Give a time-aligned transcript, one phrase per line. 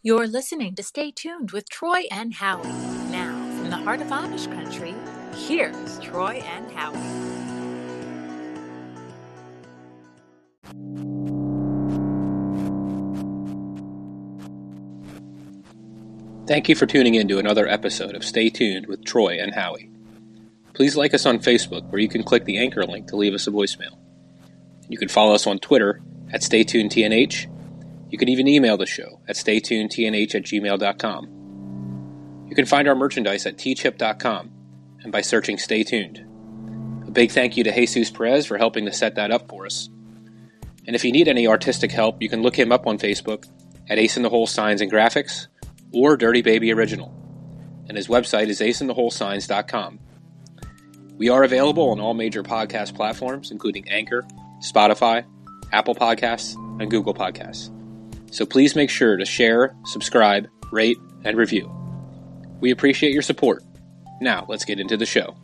[0.00, 2.68] You're listening to Stay Tuned with Troy and Howie.
[3.10, 4.94] Now, from the heart of Amish country,
[5.34, 6.94] here's Troy and Howie.
[16.46, 19.90] Thank you for tuning in to another episode of Stay Tuned with Troy and Howie.
[20.74, 23.48] Please like us on Facebook, where you can click the anchor link to leave us
[23.48, 23.98] a voicemail.
[24.88, 26.00] You can follow us on Twitter
[26.32, 27.57] at StayTunedTNH.
[28.10, 32.46] You can even email the show at StayTunedTNH at gmail.com.
[32.48, 34.50] You can find our merchandise at teechip.com
[35.02, 36.24] and by searching Stay Tuned.
[37.06, 39.90] A big thank you to Jesus Perez for helping to set that up for us.
[40.86, 43.44] And if you need any artistic help, you can look him up on Facebook
[43.88, 45.48] at Ace in the Hole Signs and Graphics
[45.92, 47.14] or Dirty Baby Original.
[47.88, 50.00] And his website is aceintheholesigns.com.
[51.16, 54.24] We are available on all major podcast platforms, including Anchor,
[54.60, 55.24] Spotify,
[55.72, 57.77] Apple Podcasts, and Google Podcasts.
[58.30, 61.72] So please make sure to share, subscribe, rate, and review.
[62.60, 63.62] We appreciate your support.
[64.20, 65.36] Now, let's get into the show.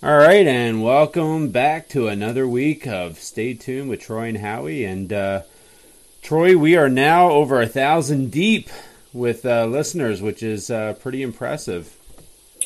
[0.00, 4.84] All right, and welcome back to another week of Stay Tuned with Troy and Howie.
[4.84, 5.42] And uh,
[6.22, 8.70] Troy, we are now over a thousand deep
[9.12, 11.97] with uh, listeners, which is uh, pretty impressive.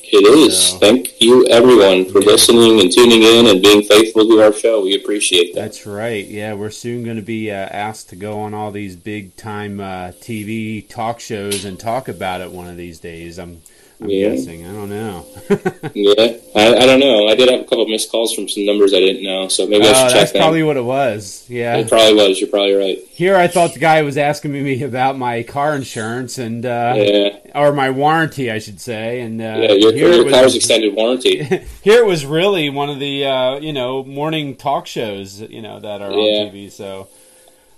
[0.04, 0.70] It is.
[0.70, 2.26] So, Thank you, everyone, for yeah.
[2.26, 4.82] listening and tuning in and being faithful to our show.
[4.82, 5.60] We appreciate that.
[5.60, 6.26] That's right.
[6.26, 9.80] Yeah, we're soon going to be uh, asked to go on all these big time
[9.80, 13.38] uh, TV talk shows and talk about it one of these days.
[13.38, 13.62] I'm
[14.02, 14.30] I'm yeah.
[14.30, 14.66] guessing.
[14.66, 15.26] I don't know.
[15.94, 17.28] yeah, I, I, don't know.
[17.28, 19.84] I did have a couple missed calls from some numbers I didn't know, so maybe
[19.86, 20.42] I should uh, check That's them.
[20.42, 21.44] probably what it was.
[21.48, 22.40] Yeah, it probably was.
[22.40, 22.98] You're probably right.
[23.10, 27.38] Here, I thought the guy was asking me about my car insurance and uh, yeah.
[27.54, 29.20] or my warranty, I should say.
[29.20, 31.44] And uh, yeah, your, your was, car's extended warranty.
[31.82, 35.78] here, it was really one of the uh, you know morning talk shows you know
[35.78, 36.42] that are yeah.
[36.42, 36.70] on TV.
[36.70, 37.08] So.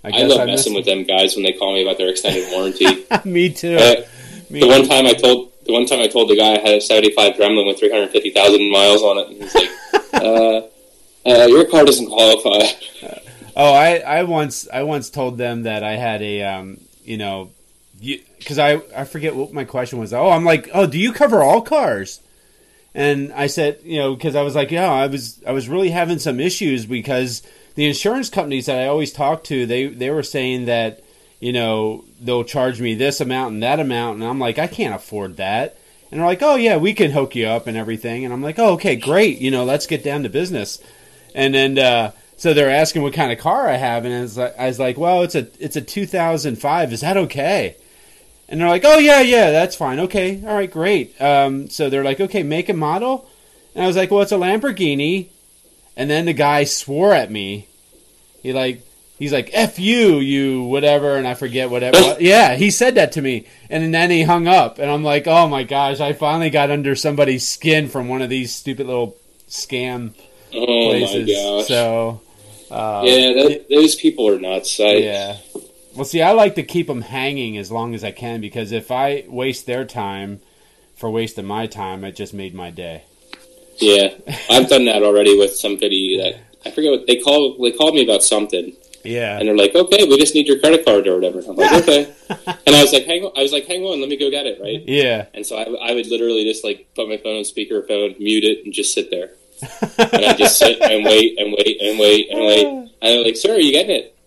[0.03, 2.47] I, I love I messing with them guys when they call me about their extended
[2.51, 3.07] warranty.
[3.25, 3.75] me too.
[3.75, 4.05] Uh,
[4.51, 4.67] me the too.
[4.67, 7.33] one time I told the one time I told the guy I had a 75
[7.33, 9.69] Gremlin with 350,000 miles on it, and he's like,
[10.13, 10.61] uh,
[11.25, 12.67] uh, "Your car doesn't qualify."
[13.55, 17.51] oh, I, I once I once told them that I had a um, you know,
[17.99, 20.13] because I I forget what my question was.
[20.13, 22.21] Oh, I'm like, oh, do you cover all cars?
[22.93, 25.89] And I said, you know, because I was like, yeah, I was I was really
[25.89, 27.41] having some issues because
[27.75, 31.03] the insurance companies that I always talked to, they they were saying that
[31.39, 34.19] you know, they'll charge me this amount and that amount.
[34.19, 35.77] And I'm like, I can't afford that.
[36.11, 38.23] And they're like, oh, yeah, we can hook you up and everything.
[38.23, 39.39] And I'm like, oh, okay, great.
[39.39, 40.81] You know, let's get down to business.
[41.33, 44.05] And then, uh, so they're asking what kind of car I have.
[44.05, 46.93] And I was, like, I was like, well, it's a, it's a 2005.
[46.93, 47.75] Is that okay?
[48.47, 49.99] And they're like, oh, yeah, yeah, that's fine.
[49.99, 50.41] Okay.
[50.45, 51.19] All right, great.
[51.21, 53.27] Um, so they're like, okay, make a model.
[53.73, 55.27] And I was like, well, it's a Lamborghini.
[55.97, 57.67] And then the guy swore at me.
[58.41, 58.81] He like
[59.17, 62.17] he's like "f you, you whatever," and I forget whatever.
[62.19, 65.47] yeah, he said that to me, and then he hung up, and I'm like, "Oh
[65.47, 69.17] my gosh, I finally got under somebody's skin from one of these stupid little
[69.47, 70.13] scam
[70.53, 71.67] oh places." My gosh.
[71.67, 72.21] So,
[72.71, 74.79] uh, yeah, that, those people are nuts.
[74.79, 75.37] I, yeah.
[75.95, 78.91] Well, see, I like to keep them hanging as long as I can because if
[78.91, 80.41] I waste their time
[80.95, 83.03] for wasting my time, it just made my day.
[83.77, 84.09] Yeah,
[84.49, 87.61] I've done that already with somebody that I forget what they called.
[87.61, 88.73] They called me about something,
[89.05, 89.39] yeah.
[89.39, 91.39] And they're like, okay, we just need your credit card or whatever.
[91.39, 92.13] I'm like, okay.
[92.29, 93.31] and I was like, hang on.
[93.35, 94.83] I was like, hang on, let me go get it, right?
[94.87, 95.25] Yeah.
[95.33, 98.65] And so I, I would literally just like put my phone on speakerphone, mute it,
[98.65, 99.31] and just sit there.
[99.97, 102.65] and I just sit and wait and wait and wait and wait.
[102.65, 104.17] And they're like, sir, are you getting it?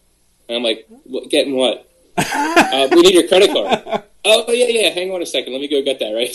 [0.49, 1.89] And I'm like, what, getting what?
[2.17, 4.03] uh, we need your credit card.
[4.25, 4.91] oh yeah, yeah.
[4.91, 5.53] Hang on a second.
[5.53, 6.13] Let me go get that.
[6.13, 6.35] Right.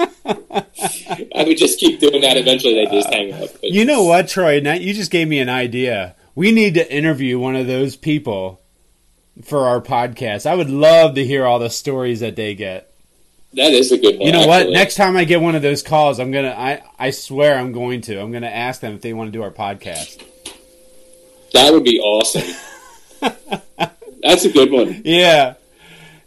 [1.34, 2.36] I would just keep doing that.
[2.36, 3.50] Eventually, they just hang up.
[3.60, 4.60] But you know what, Troy?
[4.60, 8.62] Now you just gave me an idea we need to interview one of those people
[9.44, 10.46] for our podcast.
[10.46, 12.90] I would love to hear all the stories that they get.
[13.52, 14.26] That is a good one.
[14.26, 14.70] You know actually.
[14.70, 14.72] what?
[14.72, 16.54] Next time I get one of those calls, I'm gonna.
[16.56, 18.18] I I swear I'm going to.
[18.18, 20.24] I'm gonna ask them if they want to do our podcast.
[21.52, 22.56] That would be awesome.
[24.22, 25.02] that's a good one.
[25.04, 25.56] Yeah,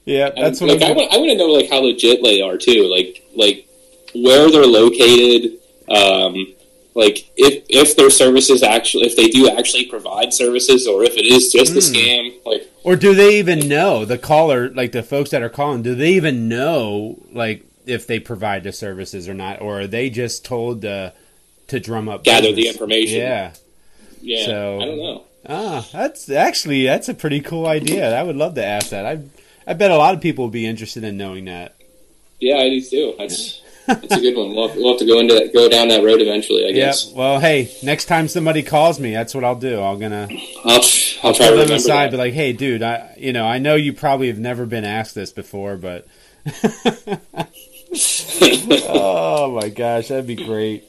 [0.06, 0.30] yeah.
[0.36, 0.70] That's what.
[0.70, 1.12] Like, I want.
[1.12, 2.88] I want to know like how legit they are too.
[2.88, 3.68] Like like
[4.14, 5.54] where they're located.
[5.90, 6.54] Um,
[6.96, 11.26] like if if their services actually if they do actually provide services or if it
[11.26, 11.78] is just mm.
[11.78, 11.96] a hmm.
[11.96, 15.82] scam like or do they even know the caller like the folks that are calling
[15.82, 19.62] do they even know like if they provide the services or not?
[19.62, 21.14] Or are they just told to
[21.68, 22.64] to drum up gather business?
[22.64, 23.20] the information.
[23.20, 23.54] Yeah.
[24.22, 25.24] Yeah so i don't know.
[25.48, 28.18] ah that's actually that's a pretty cool idea.
[28.18, 29.06] I would love to ask that.
[29.06, 29.20] I
[29.68, 31.76] i bet a lot of people would be interested in knowing that.
[32.40, 33.16] Yeah i do too.
[33.18, 34.56] That's it's a good one.
[34.56, 36.68] We'll have, we'll have, to go into that, go down that road eventually.
[36.68, 37.08] I guess.
[37.08, 37.18] Yeah.
[37.18, 39.82] Well, hey, next time somebody calls me, that's what I'll do.
[39.82, 40.28] I'm gonna.
[40.66, 40.82] I'll I'll
[41.24, 43.94] I'll try to them aside, be like, "Hey, dude, I you know I know you
[43.94, 46.08] probably have never been asked this before, but
[48.90, 50.84] oh my gosh, that'd be great."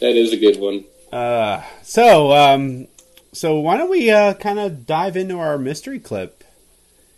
[0.00, 0.84] that is a good one.
[1.12, 2.88] Uh, so um,
[3.32, 6.44] so why don't we uh, kind of dive into our mystery clip,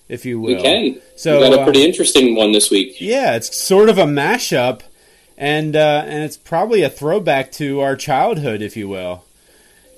[0.08, 0.56] if you will?
[0.56, 1.00] We can.
[1.16, 3.00] So we got a uh, pretty interesting one this week.
[3.00, 4.82] Yeah, it's sort of a mashup,
[5.38, 9.24] and uh, and it's probably a throwback to our childhood, if you will.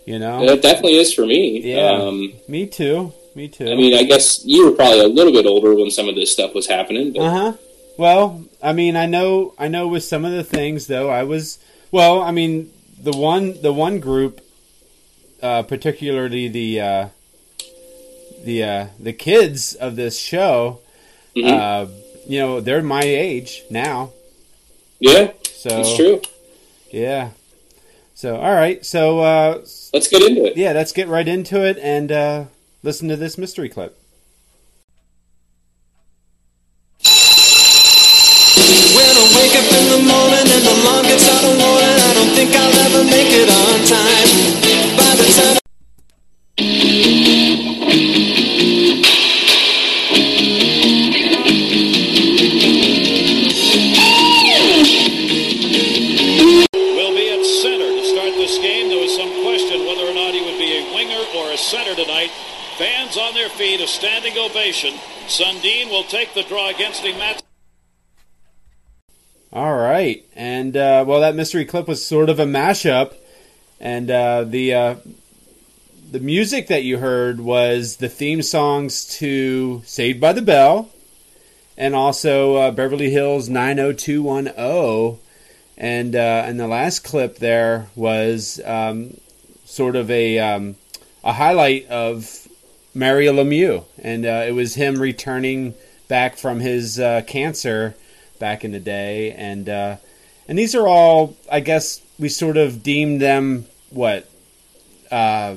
[0.06, 1.60] You know, It definitely is for me.
[1.60, 1.90] Yeah.
[1.92, 3.70] Um, me too, me too.
[3.70, 6.32] I mean, I guess you were probably a little bit older when some of this
[6.32, 7.52] stuff was happening, uh huh.
[7.96, 9.86] Well, I mean, I know, I know.
[9.88, 11.58] With some of the things, though, I was
[11.90, 12.22] well.
[12.22, 12.70] I mean,
[13.02, 14.40] the one, the one group,
[15.42, 17.08] uh, particularly the uh,
[18.42, 20.80] the uh, the kids of this show,
[21.36, 21.46] Mhm.
[21.52, 21.86] uh,
[22.26, 24.10] you know, they're my age now.
[25.00, 26.20] Yeah, So it's true.
[26.90, 27.30] Yeah.
[28.14, 28.84] So all right.
[28.84, 29.58] So uh,
[29.92, 30.56] Let's get into it.
[30.56, 32.44] yeah, let's get right into it and uh,
[32.82, 33.96] listen to this mystery clip.
[38.94, 42.12] When I wake up in the morning and the alarm gets out of warning, I
[42.14, 44.69] don't think I'll ever make it on time.
[63.10, 64.94] Fans on their feet, a standing ovation.
[65.26, 67.18] Sundin will take the draw against him.
[67.18, 67.42] Matt
[69.52, 73.14] All right, and uh, well, that mystery clip was sort of a mashup,
[73.80, 74.94] and uh, the uh,
[76.08, 80.90] the music that you heard was the theme songs to Saved by the Bell,
[81.76, 85.18] and also uh, Beverly Hills 90210,
[85.76, 89.16] and uh, and the last clip there was um,
[89.64, 90.76] sort of a um,
[91.24, 92.46] a highlight of
[92.94, 95.74] Mario Lemieux, and uh, it was him returning
[96.08, 97.94] back from his uh, cancer
[98.38, 99.96] back in the day, and uh,
[100.48, 104.28] and these are all, I guess, we sort of deem them what
[105.10, 105.54] uh,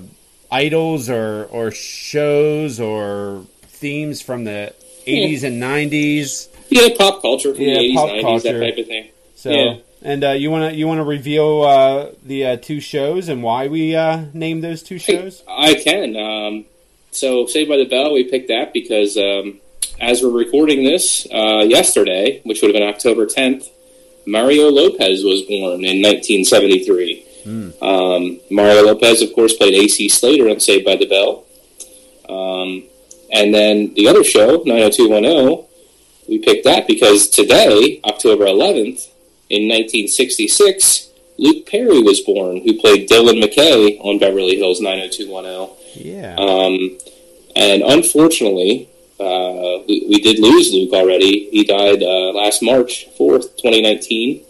[0.51, 4.73] idols or or shows or themes from the
[5.07, 6.49] eighties and nineties.
[6.69, 8.59] Yeah, pop culture from Yeah, the 80s, pop 90s, culture.
[8.59, 9.09] that type of thing.
[9.35, 9.51] So.
[9.51, 9.75] Yeah.
[10.05, 13.41] And uh, you want to you want to reveal uh, the uh, two shows and
[13.41, 15.43] why we uh, named those two shows?
[15.47, 16.17] I can.
[16.17, 16.65] Um,
[17.13, 19.59] so, Saved by the Bell, we picked that because um,
[19.99, 23.69] as we're recording this uh, yesterday, which would have been October 10th,
[24.25, 27.25] Mario Lopez was born in 1973.
[27.81, 31.45] Um, Mario Lopez, of course, played AC Slater on Saved by the Bell.
[32.29, 32.83] Um,
[33.31, 35.65] and then the other show, 90210,
[36.27, 39.09] we picked that because today, October 11th,
[39.49, 45.82] in 1966, Luke Perry was born, who played Dylan McKay on Beverly Hills 90210.
[45.95, 46.35] Yeah.
[46.37, 46.97] Um,
[47.55, 51.49] and unfortunately, uh, we, we did lose Luke already.
[51.49, 54.43] He died uh, last March 4th, 2019.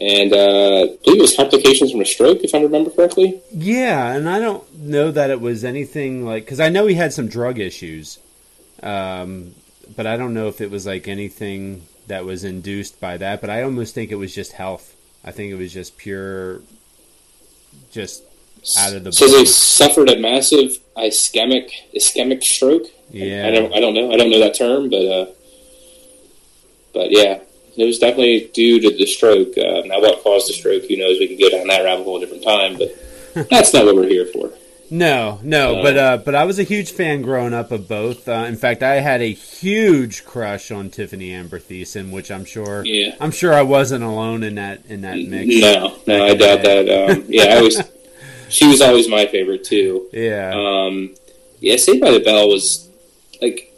[0.00, 3.40] And uh, I believe it was complications from a stroke, if I remember correctly.
[3.52, 7.12] Yeah, and I don't know that it was anything like because I know he had
[7.12, 8.18] some drug issues,
[8.82, 9.54] um,
[9.94, 13.40] but I don't know if it was like anything that was induced by that.
[13.40, 14.96] But I almost think it was just health.
[15.24, 16.62] I think it was just pure,
[17.92, 18.24] just
[18.78, 22.84] out of the So they suffered a massive ischemic ischemic stroke.
[23.10, 23.46] Yeah.
[23.46, 25.26] I don't I don't know I don't know that term, but uh,
[26.94, 27.40] but yeah,
[27.76, 29.56] it was definitely due to the stroke.
[29.56, 30.84] Uh, now, what caused the stroke?
[30.88, 31.18] Who knows?
[31.18, 34.08] We can go down that rabbit hole a different time, but that's not what we're
[34.08, 34.52] here for.
[34.90, 38.28] No, no, Uh, but uh, but I was a huge fan growing up of both.
[38.28, 42.84] Uh, in fact, I had a huge crush on Tiffani Amber Thiessen, which I'm sure
[42.84, 43.16] Yeah.
[43.18, 45.60] I'm sure I wasn't alone in that in that mix.
[45.62, 46.88] No, no, I doubt that.
[47.10, 47.82] Um, yeah, I was.
[48.52, 50.08] She was always my favorite too.
[50.12, 50.52] Yeah.
[50.54, 51.14] Um,
[51.60, 52.88] yeah, Saved by the Bell was
[53.40, 53.72] like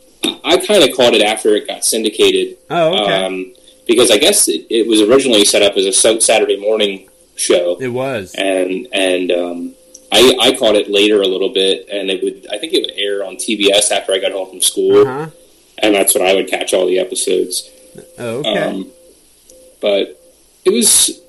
[0.44, 2.58] I kind of caught it after it got syndicated.
[2.70, 3.24] oh, okay.
[3.24, 3.54] Um,
[3.86, 7.76] because I guess it, it was originally set up as a Sa- Saturday morning show,
[7.80, 8.34] it was.
[8.34, 9.74] and and um,
[10.10, 12.94] I I caught it later a little bit, and it would I think it would
[12.96, 15.30] air on TBS after I got home from school, Uh huh.
[15.78, 17.68] and that's when I would catch all the episodes.
[18.18, 18.58] Oh, okay.
[18.62, 18.90] Um,
[19.82, 20.18] but
[20.64, 21.20] it was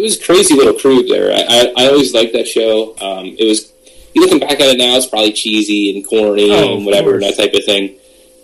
[0.00, 1.30] it was a crazy little crew there.
[1.32, 2.96] I, I, I always liked that show.
[3.00, 3.70] Um, it was
[4.14, 7.22] you looking back at it now, it's probably cheesy and corny Oh, and whatever and
[7.22, 7.96] that type of thing.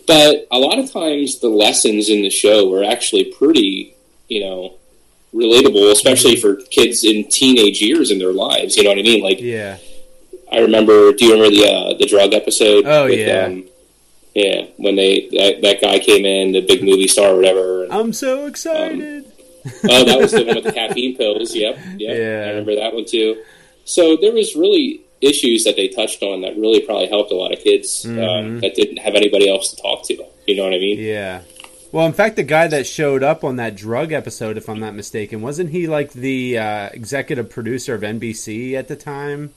[0.06, 3.96] But a lot of times the lessons in the show were actually pretty,
[4.28, 4.74] you know,
[5.34, 8.76] relatable, especially for kids in teenage years in their lives.
[8.76, 9.22] You know what I mean?
[9.22, 9.78] Like yeah.
[10.52, 11.12] I remember.
[11.12, 12.84] Do you remember the uh, the drug episode?
[12.86, 13.46] Oh, yeah.
[13.46, 13.64] Um,
[14.34, 17.84] yeah, when they that, that guy came in, the big movie star or whatever.
[17.84, 19.25] and- I'm so excited.
[19.90, 21.54] oh, that was the one with the caffeine pills.
[21.54, 22.16] Yep, yep.
[22.18, 22.44] Yeah.
[22.44, 23.42] I remember that one too.
[23.84, 27.52] So there was really issues that they touched on that really probably helped a lot
[27.52, 28.60] of kids um, Mhm.
[28.60, 30.24] that didn't have anybody else to talk to.
[30.46, 30.98] You know what I mean?
[30.98, 31.40] Yeah.
[31.92, 34.94] Well, in fact, the guy that showed up on that drug episode, if I'm not
[34.94, 39.54] mistaken, wasn't he like the uh, executive producer of NBC at the time?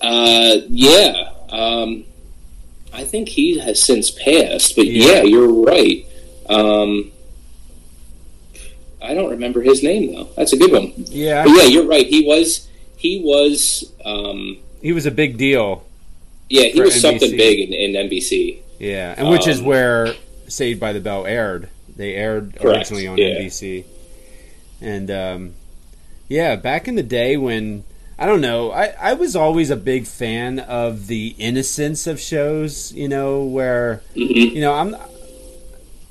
[0.00, 1.30] Uh, yeah.
[1.48, 2.04] Um,
[2.92, 5.14] I think he has since passed, but Yeah.
[5.14, 6.04] yeah, you're right.
[6.48, 7.10] Um,
[9.04, 10.28] I don't remember his name though.
[10.36, 10.92] That's a good one.
[10.96, 11.44] Yeah.
[11.44, 12.06] But yeah, you're right.
[12.06, 12.68] He was.
[12.96, 13.92] He was.
[14.04, 15.84] Um, He was a big deal.
[16.48, 18.58] yeah, he was something big in, in NBC.
[18.78, 20.14] Yeah, and which is Um, where
[20.48, 21.68] Saved by the Bell aired.
[21.96, 23.36] They aired Correct, originally on yeah.
[23.38, 23.84] NBC.
[24.80, 25.54] And um,
[26.28, 27.84] yeah, back in the day when
[28.18, 32.92] I don't know, I, I was always a big fan of the innocence of shows,
[32.92, 34.20] you know, where hmm
[34.54, 34.94] you know, I'm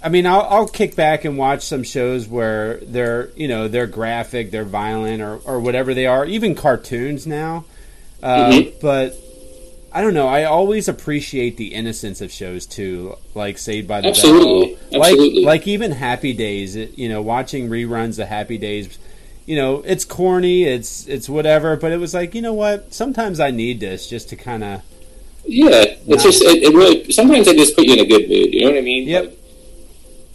[0.04, 3.88] I mean, I'll, I'll kick back and watch some shows where they're, you know, they're
[3.88, 7.66] graphic, they're violent, or, or whatever they are, even cartoons now.
[8.22, 8.74] Uh, Mhm.
[8.82, 9.16] But
[9.94, 10.28] I don't know.
[10.28, 14.76] I always appreciate the innocence of shows too, like Saved by the Absolutely.
[14.92, 15.46] Bell, like Absolutely.
[15.46, 16.76] like even Happy Days.
[16.76, 18.98] You know, watching reruns of Happy Days.
[19.46, 22.94] You know, it's corny, it's it's whatever, but it was like, you know what?
[22.94, 24.82] Sometimes I need this just to kind of
[25.46, 27.12] Yeah, it's just it, it really.
[27.12, 28.54] Sometimes they just put you in a good mood.
[28.54, 29.08] You know what I mean?
[29.08, 29.24] Yep.
[29.26, 29.40] Like,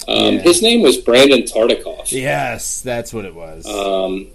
[0.06, 0.40] um, Yeah.
[0.42, 2.12] His name was Brandon Tartikoff.
[2.12, 3.66] yes, that's what it was.
[3.66, 4.28] Um,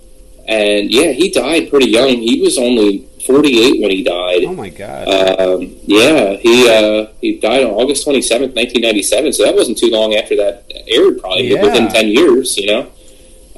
[0.47, 2.09] and yeah, he died pretty young.
[2.09, 4.43] He was only 48 when he died.
[4.45, 5.07] oh my god.
[5.39, 9.31] Um, yeah, he uh, he died on August 27th, 1997.
[9.33, 11.61] So that wasn't too long after that aired, probably Yeah.
[11.63, 12.87] within 10 years, you know.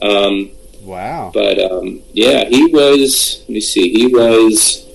[0.02, 0.52] Um,
[0.84, 1.32] wow.
[1.34, 3.40] but um, yeah, he was.
[3.48, 3.90] Let me see.
[3.92, 4.86] He was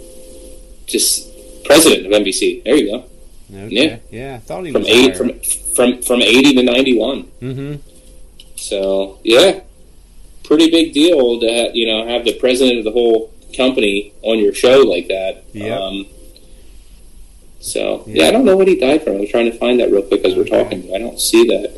[0.87, 1.29] just
[1.65, 2.63] president of NBC.
[2.65, 3.05] There you go.
[3.53, 3.69] Okay.
[3.69, 3.97] Yeah.
[4.11, 4.35] Yeah.
[4.37, 5.31] I thought he From was eight from
[5.75, 7.21] from from 80 to 91.
[7.41, 7.75] hmm
[8.57, 9.61] So yeah,
[10.45, 14.55] pretty big deal to you know have the president of the whole company on your
[14.55, 15.45] show like that.
[15.53, 15.81] Yep.
[15.81, 16.07] Um,
[17.61, 18.23] so Yeah.
[18.23, 18.29] yeah.
[18.29, 19.17] I don't know what he died from.
[19.17, 20.95] I'm trying to find that real quick as we're talking.
[20.95, 21.71] I don't see that.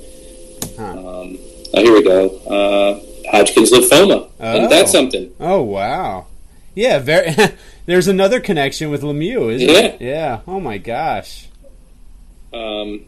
[0.79, 0.85] Huh.
[0.93, 1.39] Um,
[1.75, 2.29] oh, here we go.
[2.47, 4.29] Uh, Hodgkin's lymphoma.
[4.41, 4.45] Oh.
[4.63, 5.33] And that's something.
[5.41, 6.27] Oh wow.
[6.75, 6.99] Yeah.
[6.99, 7.35] Very.
[7.87, 9.79] There's another connection with Lemieux, isn't Yeah.
[9.81, 10.01] it?
[10.01, 10.41] Yeah.
[10.47, 11.49] Oh my gosh.
[12.53, 13.07] Um,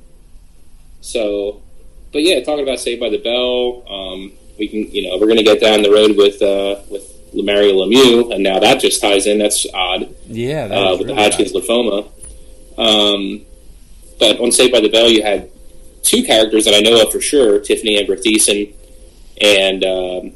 [1.04, 1.60] so,
[2.12, 5.36] but yeah, talking about Saved by the Bell, um, we can, you know, we're going
[5.36, 9.26] to get down the road with uh, with Mario Lemieux, and now that just ties
[9.26, 9.36] in.
[9.38, 10.14] That's odd.
[10.26, 10.66] Yeah.
[10.68, 12.08] That uh, with the really Hodgkin's lymphoma.
[12.78, 13.44] Um,
[14.18, 15.50] but on Saved by the Bell, you had
[16.02, 18.72] two characters that I know of for sure: Tiffani Amber Thiessen,
[19.42, 20.32] and um,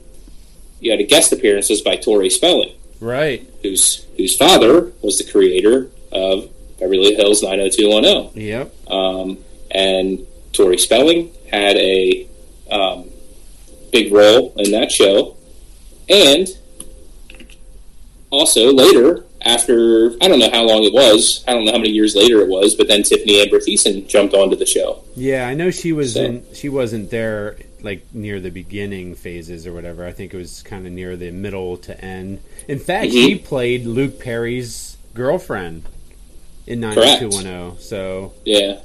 [0.81, 2.75] you had a guest appearances by Tori Spelling.
[3.01, 3.49] Right.
[3.63, 8.43] whose whose father was the creator of Beverly Hills 90210.
[8.43, 8.91] Yep.
[8.91, 9.39] Um,
[9.71, 10.27] and
[10.59, 12.29] Tori Spelling had a
[12.69, 13.09] um,
[13.93, 15.37] big role in that show.
[16.09, 16.49] And
[18.31, 21.91] also later, after I don't know how long it was, I don't know how many
[21.91, 25.05] years later it was, but then Tiffani Amber Thiessen jumped onto the show.
[25.15, 25.47] Yeah.
[25.47, 26.43] I know she was So- in.
[26.55, 30.05] She wasn't there like near the beginning phases or whatever.
[30.05, 32.41] I think it was kind of near the middle to end.
[32.67, 33.27] In fact, Mhm.
[33.27, 35.85] she played Luke Perry's girlfriend
[36.67, 36.97] in Correct.
[37.23, 37.77] 90210.
[37.81, 38.79] So Yeah,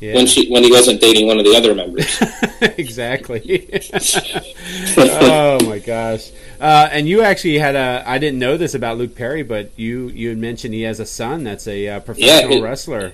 [0.00, 0.14] yeah.
[0.14, 2.22] when she when he wasn't dating one of the other members.
[2.78, 3.68] exactly.
[4.96, 6.30] oh my gosh!
[6.60, 8.02] Uh, and you actually had a.
[8.06, 11.06] I didn't know this about Luke Perry, but you you had mentioned he has a
[11.06, 13.12] son that's a uh, professional it- wrestler.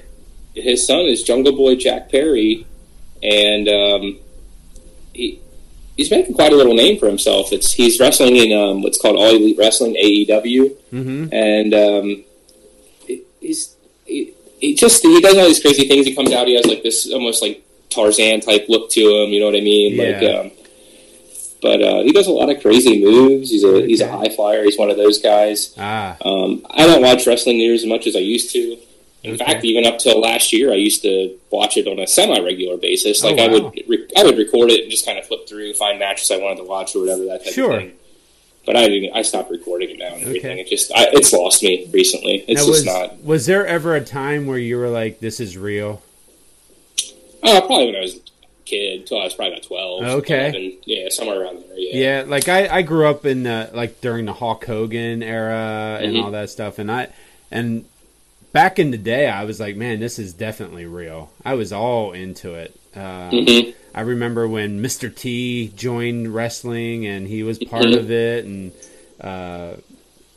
[0.54, 2.66] His son is Jungle Boy Jack Perry,
[3.22, 4.20] and um,
[5.14, 5.40] he
[5.96, 7.52] he's making quite a little name for himself.
[7.52, 10.76] It's he's wrestling in um, what's called All Elite Wrestling (AEW).
[10.90, 12.24] hmm and um,
[13.40, 16.06] he's he, he just he does all these crazy things.
[16.06, 19.30] He comes out, he has like this almost like Tarzan type look to him.
[19.30, 19.98] You know what I mean?
[19.98, 20.38] Like, Yeah.
[20.40, 20.50] um,
[21.60, 23.50] but uh, he does a lot of crazy moves.
[23.50, 24.64] He's a he's a high flyer.
[24.64, 25.74] He's one of those guys.
[25.78, 28.78] Ah, Um, I don't watch wrestling near as much as I used to.
[29.24, 29.44] In Okay.
[29.44, 33.22] fact, even up till last year, I used to watch it on a semi-regular basis.
[33.22, 35.74] Oh, Like I would, re- I would record it and just kind of flip through,
[35.74, 37.72] find matches I wanted to watch or whatever that type Sure.
[37.74, 37.92] of thing.
[38.64, 39.12] But I didn't.
[39.14, 40.52] I stopped recording it now and everything.
[40.52, 40.60] Okay.
[40.60, 42.44] It just, I, it's lost me recently.
[42.46, 43.24] It's now just was not.
[43.24, 46.00] was there ever a time where you were like, "This is real"?
[47.42, 48.20] Oh, probably when I was a
[48.64, 50.02] kid, until I was probably about twelve.
[50.04, 50.48] Okay.
[50.50, 51.76] 11, yeah, somewhere around there.
[51.76, 52.20] Yeah.
[52.20, 56.14] Yeah, like I, I grew up in the like during the Hulk Hogan era and
[56.14, 56.22] Mhm.
[56.24, 57.08] all that stuff, and I
[57.50, 57.84] and
[58.52, 61.32] back in the day, I was like, man, this is definitely real.
[61.44, 62.78] I was all into it.
[62.94, 63.74] Uh, Mhm.
[63.94, 65.14] I remember when Mr.
[65.14, 67.98] T joined wrestling and he was part Mhm.
[67.98, 68.72] of it, and
[69.20, 69.72] uh,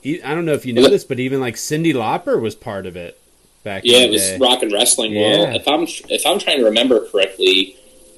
[0.05, 2.95] I don't know if you know this, but even like Cyndi Lauper was part of
[2.95, 3.17] it
[3.63, 5.13] back Yeah, it was rock and wrestling.
[5.13, 5.19] Yeah.
[5.39, 7.75] Well, if I'm if I'm trying to remember correctly,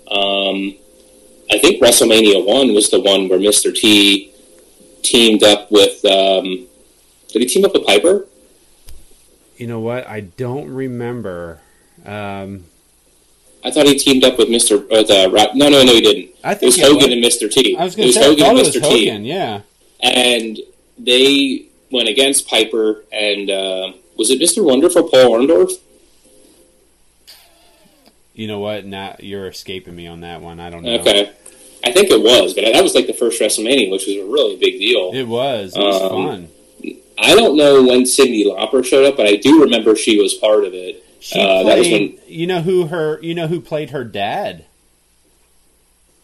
[0.09, 0.75] um,
[1.51, 3.73] I think WrestleMania one was the one where Mr.
[3.73, 4.31] T
[5.03, 6.03] teamed up with.
[6.03, 6.67] Um,
[7.29, 8.25] did he team up with Piper?
[9.57, 10.07] You know what?
[10.07, 11.61] I don't remember.
[12.05, 12.65] Um,
[13.63, 14.77] I thought he teamed up with Mister.
[14.77, 16.35] With, uh, Ra- no, no, no, he didn't.
[16.43, 17.75] I It was Hogan was- and Mister T.
[17.77, 19.09] I was going to say Hogan and Mister T.
[19.09, 19.61] Yeah.
[20.01, 20.59] and
[20.97, 25.71] they went against Piper and uh, was it Mister Wonderful Paul Orndorff?
[28.33, 28.85] You know what?
[28.85, 30.59] Now you're escaping me on that one.
[30.59, 30.99] I don't know.
[30.99, 31.31] Okay,
[31.83, 34.55] I think it was, but that was like the first WrestleMania, which was a really
[34.57, 35.11] big deal.
[35.13, 35.75] It was.
[35.75, 36.47] It was Um, fun.
[37.17, 40.65] I don't know when Cyndi Lauper showed up, but I do remember she was part
[40.65, 41.03] of it.
[41.19, 42.19] She uh, that was played.
[42.27, 43.19] You know who her?
[43.21, 44.65] You know who played her dad?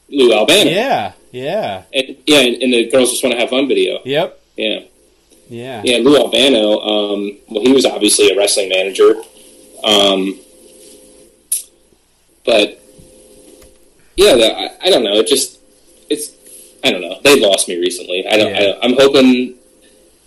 [0.10, 0.70] Lou Albano.
[0.70, 1.14] Yeah.
[1.32, 1.84] Yeah.
[1.94, 4.00] And, yeah, and, and the girls just want to have fun video.
[4.06, 4.40] Yep.
[4.58, 4.80] Yeah,
[5.50, 5.82] Yeah.
[5.84, 5.98] yeah.
[5.98, 6.80] Lou Albano.
[6.80, 9.16] Um, well, he was obviously a wrestling manager,
[9.84, 10.40] um,
[12.46, 12.80] but
[14.16, 15.16] yeah, the, I, I don't know.
[15.16, 15.60] It just
[16.10, 16.32] it's
[16.84, 17.20] I don't know.
[17.24, 18.28] They lost me recently.
[18.28, 18.54] I don't.
[18.54, 18.74] Yeah.
[18.82, 19.56] I, I'm hoping.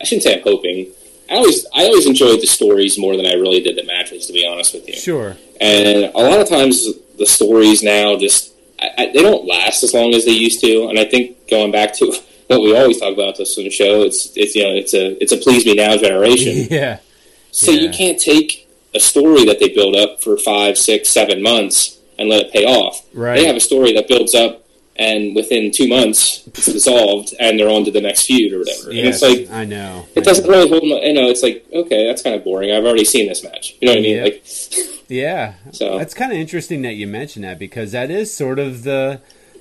[0.00, 0.88] I shouldn't say I'm hoping.
[1.30, 4.26] I always I always enjoyed the stories more than I really did the matches.
[4.26, 4.94] To be honest with you.
[4.94, 5.36] Sure.
[5.60, 6.86] And a lot of times
[7.18, 10.88] the stories now just I, I, they don't last as long as they used to.
[10.88, 12.06] And I think going back to
[12.48, 15.20] what we always talk about this on the show, it's it's you know it's a
[15.22, 16.66] it's a please me now generation.
[16.76, 16.98] Yeah.
[17.52, 21.98] So you can't take a story that they build up for five, six, seven months
[22.18, 23.00] and let it pay off.
[23.14, 23.36] Right.
[23.36, 24.65] They have a story that builds up
[24.98, 28.88] and within two months it's dissolved and they're on to the next feud or whatever.
[28.90, 30.06] And Yes, it's like I know.
[30.14, 30.82] it doesn't really hold.
[30.84, 32.70] My, you know, it's like okay, that's kind of boring.
[32.72, 33.74] I've already seen this match.
[33.80, 34.16] You know what I mean?
[34.16, 34.22] Yeah.
[34.24, 34.44] Like
[35.08, 35.54] Yeah.
[35.72, 35.98] so.
[35.98, 39.20] That's kind of interesting that you mention that because that is sort of the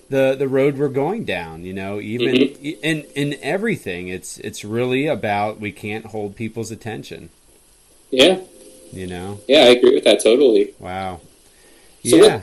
[0.10, 1.63] the the road we're going down.
[1.63, 2.65] You know, even Mm-hmm.
[2.84, 7.30] in in everything, it's it's really about we can't hold people's attention.
[8.12, 8.39] Yeah,
[8.94, 9.42] You know.
[9.48, 10.74] yeah, I agree with that totally.
[10.80, 11.22] Wow.
[12.06, 12.42] So yeah.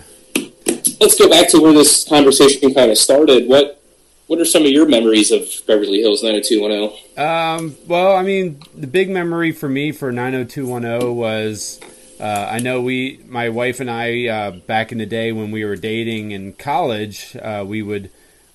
[1.00, 3.48] Let's go back to where this conversation kind of started.
[3.48, 3.80] What
[4.26, 7.22] what are some of your memories of Beverly Hills 90210?
[7.22, 11.80] Um, well, I mean, the big memory for me for 90210 was
[12.22, 15.64] uh, I know we, my wife and I, uh, back in the day when we
[15.64, 18.10] were dating in college, uh, we would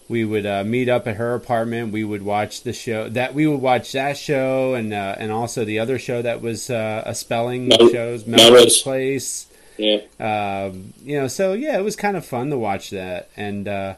[0.08, 1.92] we would uh, meet up at her apartment.
[1.92, 5.66] We would watch the show that we would watch that show and uh, and also
[5.66, 8.52] the other show that was uh, a spelling Mel- shows Melrose.
[8.52, 9.48] Melrose Place.
[9.78, 13.68] Yeah, Um, you know, so yeah, it was kind of fun to watch that, and
[13.68, 13.96] uh,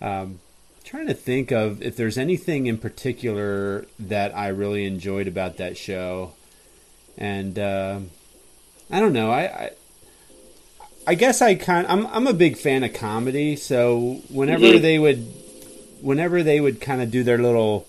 [0.00, 0.40] um,
[0.84, 5.76] trying to think of if there's anything in particular that I really enjoyed about that
[5.76, 6.32] show,
[7.18, 8.10] and um
[8.90, 9.42] I don't know, I.
[9.44, 9.70] I
[11.06, 14.82] I guess I kind I'm I'm a big fan of comedy, so whenever Mhm.
[14.82, 15.26] they would
[16.00, 17.86] whenever they would kind of do their little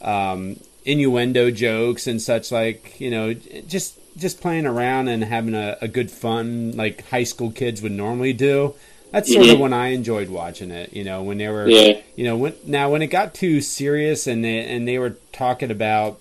[0.00, 5.76] um, innuendo jokes and such like you know just just playing around and having a,
[5.80, 8.74] a good fun like high school kids would normally do
[9.10, 9.60] that's sort of Mhm.
[9.60, 12.90] when i enjoyed watching it you know when they were yeah, you know when now
[12.90, 16.18] when it got too serious and they, and they were talking about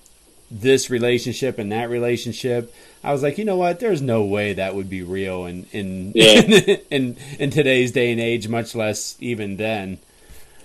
[0.50, 2.74] this relationship and that relationship
[3.04, 3.80] i was like you know what?
[3.80, 6.42] There's no way that would be real in in Yeah.
[6.92, 9.98] in, in today's day and age much less even then.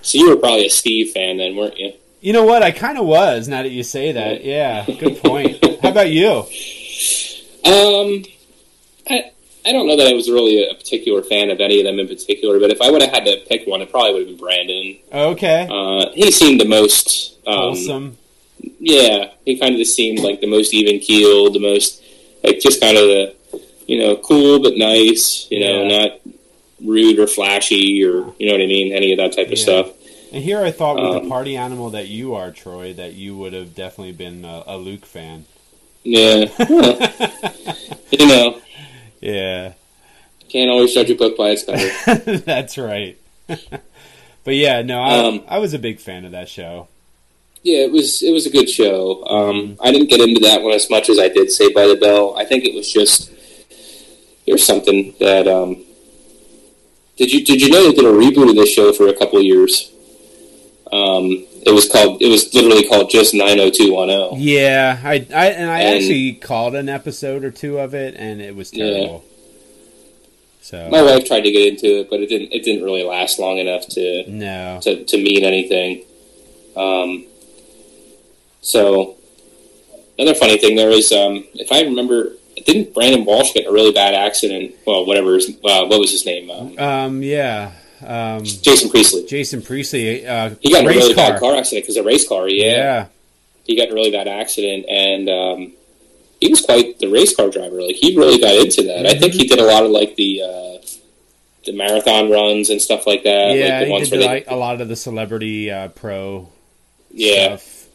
[0.03, 1.93] So you were probably a Steve fan then, weren't you?
[2.21, 2.63] you know what?
[2.63, 4.45] I kind of was now that you say that.
[4.45, 5.65] Yeah good point.
[5.83, 6.45] How about you
[7.65, 8.25] Um,
[9.09, 9.31] I
[9.67, 12.07] I don't know that I was really a particular fan of any of them in
[12.07, 14.37] particular, but if I would have had to pick one, it probably would have been
[14.39, 14.97] Brandon.
[15.13, 18.19] okay Uh, he seemed the most um, wholesome
[18.79, 22.03] yeah, he kind of just seemed like the most even keeled, the most
[22.45, 23.35] like just kind of the
[23.87, 25.99] you know cool but nice, you know, Yeah.
[25.99, 26.21] not
[26.85, 29.65] rude or flashy or you know what I mean, any of that type of Yeah.
[29.65, 29.91] stuff.
[30.33, 33.37] And here I thought with the Um, party animal that you are, Troy, that you
[33.37, 35.45] would have definitely been a, a Luke fan.
[36.09, 36.47] Yeah,
[38.11, 38.61] you know,
[39.21, 39.73] Yeah,
[40.49, 42.39] can't always judge a book by its cover.
[42.39, 43.19] that's right.
[43.49, 46.89] but yeah, no, I, Um, I was a big fan of that show.
[47.65, 49.25] Yeah, it was it was a good show.
[49.27, 51.97] Um, I didn't get into that one as much as I did Saved by the
[51.97, 52.37] Bell.
[52.37, 53.33] I think it was just
[54.47, 55.83] there's something that um,
[57.17, 59.39] did you did you know they did a reboot of this show for a couple
[59.39, 59.91] of years?
[60.93, 64.35] Um, it was called it was literally called just nine hundred two one oh.
[64.37, 68.41] Yeah, I, I and I And- actually called an episode or two of it, and
[68.41, 68.85] it was Yeah.
[68.87, 69.25] terrible.
[70.63, 73.39] So My wife tried to get into it, but it didn't it didn't really last
[73.39, 76.03] long enough to no, to, to mean anything.
[76.77, 77.25] Um,
[78.61, 79.17] so
[80.19, 82.33] another funny thing there is, um, if I remember,
[82.67, 84.75] didn't Brandon Walsh get in a really bad accident?
[84.87, 85.35] Well, whatever.
[85.35, 86.51] His, uh, what was his name?
[86.51, 87.73] Um, um, yeah,
[88.05, 89.25] um, Jason Priestley.
[89.27, 91.31] Jason Priestley, uh, He got in a race really car.
[91.33, 92.49] bad car accident because a race car.
[92.49, 93.07] Yeah, yeah,
[93.65, 95.73] he got in a really bad accident, and um,
[96.41, 97.81] he was quite the race car driver.
[97.83, 99.07] Like he really got into that.
[99.07, 99.41] I think Mm-hmm.
[99.41, 100.43] he did a lot of like the.
[100.43, 100.87] Uh,
[101.65, 103.57] the marathon runs and stuff like that.
[103.57, 103.65] yeah.
[103.71, 106.49] like the he ones did where like they, a lot of the celebrity uh, pro
[107.11, 107.87] yeah, stuff.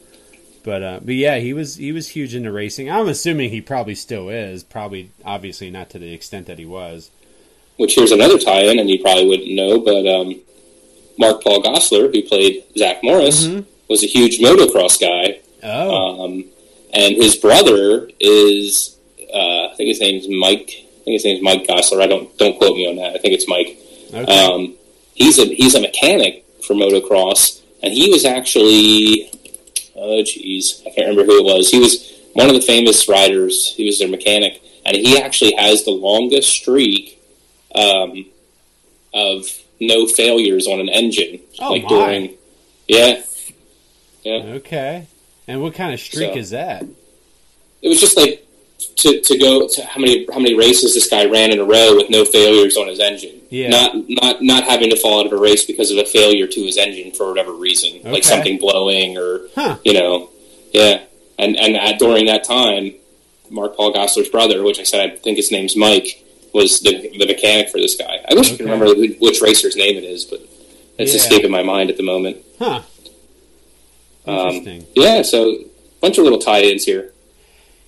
[0.62, 2.90] But uh, but yeah, he was he was huge into racing.
[2.90, 4.62] I'm assuming he probably still is.
[4.62, 7.10] Probably, obviously, not to the extent that he was.
[7.82, 10.36] Which here's another tie-in, and you probably wouldn't know, but um,
[11.18, 13.64] Mark Paul Gosselaar, who played Zack Morris, Mhm.
[13.88, 15.40] was a huge motocross guy.
[15.64, 15.90] Oh,
[16.22, 16.44] Um,
[16.92, 18.94] and his brother is,
[19.34, 20.70] uh, I think his name's Mike.
[21.00, 22.02] I think his name's Mike Gosselaar.
[22.02, 23.16] I don't don't quote me on that.
[23.16, 23.76] I think it's Mike.
[24.14, 24.32] okay.
[24.32, 24.74] Um,
[25.14, 29.28] he's a he's a mechanic for motocross, and he was actually,
[29.96, 31.68] oh geez, I can't remember who it was.
[31.70, 33.74] He was one of the famous riders.
[33.76, 37.18] He was their mechanic, and he actually has the longest streak
[37.74, 38.26] um,
[39.14, 39.46] of
[39.80, 41.40] no failures on an engine.
[41.60, 41.88] Oh, like my.
[41.88, 42.30] during,
[42.88, 43.22] yeah,
[44.24, 45.06] okay.
[45.48, 46.84] And what kind of streak So- is that?
[47.82, 48.46] it was just like
[48.98, 51.96] to, to go to how many how many races this guy ran in a row
[51.96, 53.40] with no failures on his engine.
[53.50, 53.68] Yeah.
[53.70, 56.60] Not not not having to fall out of a race because of a failure to
[56.62, 58.12] his engine for whatever reason, Okay.
[58.12, 59.78] like something blowing or Huh.
[59.84, 60.30] you know,
[60.72, 61.02] yeah.
[61.38, 62.94] And and at, during that time,
[63.50, 66.21] Mark Paul Gosselaar's brother, which I said I think his name's Mike,
[66.54, 68.20] was the the mechanic for this guy.
[68.28, 68.64] I wish I Okay.
[68.64, 70.40] could remember which racer's name it is, but
[70.98, 71.20] it's Yeah.
[71.20, 72.38] escaping my mind at the moment.
[72.58, 72.82] Huh.
[74.26, 74.86] Um, Interesting.
[74.94, 75.64] Yeah, so a
[76.00, 77.12] bunch of little tie-ins here.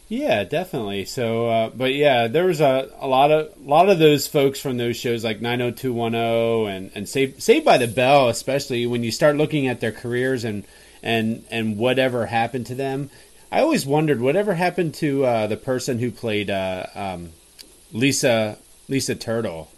[0.08, 1.04] Yeah, definitely.
[1.06, 4.60] So, uh, but yeah, there was a, a lot of a lot of those folks
[4.60, 9.10] from those shows like 90210 and and Saved Saved by the Bell, especially when you
[9.10, 10.64] start looking at their careers and
[11.02, 13.10] and and whatever happened to them.
[13.50, 17.30] I always wondered whatever happened to uh, the person who played uh, um,
[17.94, 19.70] Lisa Lisa Turtle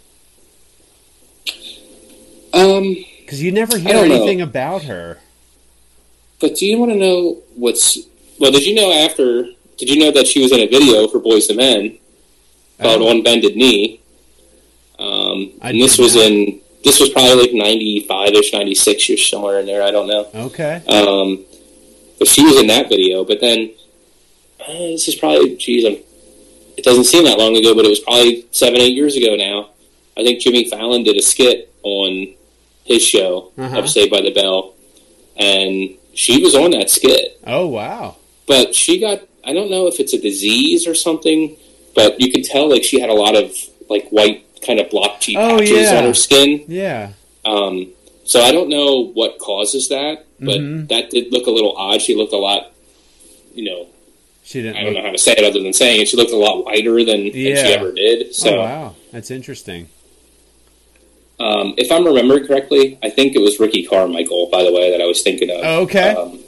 [2.53, 4.15] Um, because you never hear don't know.
[4.15, 5.19] anything about her.
[6.39, 7.97] But do you want to know what's
[8.39, 8.51] well?
[8.51, 9.43] Did you know after?
[9.77, 11.97] Did you know that she was in a video for Boyz II Men
[12.81, 13.09] called Oh.
[13.09, 13.99] "On Bended Knee"?
[14.99, 16.25] Um, I and this was not.
[16.25, 19.83] in this was probably like ninety five ish, ninety six ish, somewhere in there.
[19.83, 20.27] I don't know.
[20.33, 20.81] Okay.
[20.87, 21.43] Um,
[22.19, 23.23] but she was in that video.
[23.23, 23.71] But then
[24.61, 25.97] uh, this is probably geez, I'm,
[26.77, 29.69] it doesn't seem that long ago, but it was probably seven, eight years ago now.
[30.17, 32.33] I think Jimmy Fallon did a skit on
[32.85, 33.79] his show Uh-huh.
[33.79, 34.73] of Saved by the Bell,
[35.37, 38.15] and she was on that skit Oh wow.
[38.47, 41.55] but she got I don't know if it's a disease or something,
[41.95, 43.55] but you could tell like she had a lot of
[43.89, 45.97] like white kind of blotchy Oh, patches yeah.
[45.97, 46.65] on her skin.
[46.67, 47.11] Yeah.
[47.45, 47.93] Um,
[48.25, 50.89] so I don't know what causes that, but Mhm.
[50.89, 52.01] that did look a little odd.
[52.01, 52.73] She looked a lot,
[53.55, 53.87] you know,
[54.47, 54.77] She didn't.
[54.77, 56.07] I don't know how to say it other than saying it.
[56.07, 58.33] She looked a lot whiter than, than she ever did.
[58.33, 59.89] So oh wow, that's interesting.
[61.37, 65.01] um, if I'm remembering correctly, I think it was Ricky Carmichael, by the way, that
[65.01, 65.57] I was thinking of.
[65.63, 66.11] Oh, okay.
[66.15, 66.39] Um,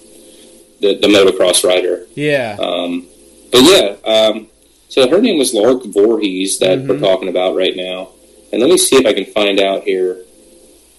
[0.79, 2.05] the, the motocross rider.
[2.15, 2.55] Yeah.
[2.57, 3.05] Um,
[3.51, 4.47] but yeah, um,
[4.87, 7.01] so her name was Lark Voorhies that we're Mhm.
[7.01, 8.11] talking about right now.
[8.53, 10.23] And let me see if I can find out here.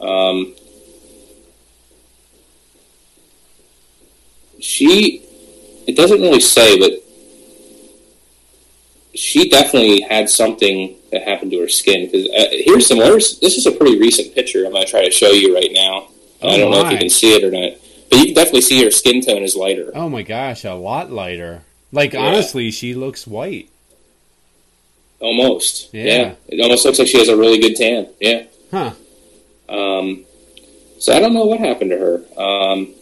[0.00, 0.54] Um,
[4.60, 5.22] she,
[5.90, 6.92] it doesn't really say, but
[9.14, 12.07] she definitely had something that happened to her skin.
[12.07, 12.98] Because uh, here's some.
[12.98, 14.64] Here's, this is a pretty recent picture.
[14.64, 16.09] I'm going to try to show you right now.
[16.42, 18.62] Oh I don't know if you can see it or not, but you can definitely
[18.62, 19.90] see her skin tone is lighter.
[19.94, 21.62] Oh my gosh, a lot lighter.
[21.92, 22.20] Like Yeah.
[22.20, 23.68] honestly, she looks white.
[25.18, 25.92] Almost.
[25.92, 26.05] Yeah.
[26.05, 26.35] Yeah.
[26.48, 28.09] It almost looks like she has a really good tan.
[28.20, 28.44] Yeah.
[28.70, 28.92] Huh.
[29.68, 30.24] Um,
[30.98, 32.40] so I don't know what happened to her.
[32.40, 32.94] Um,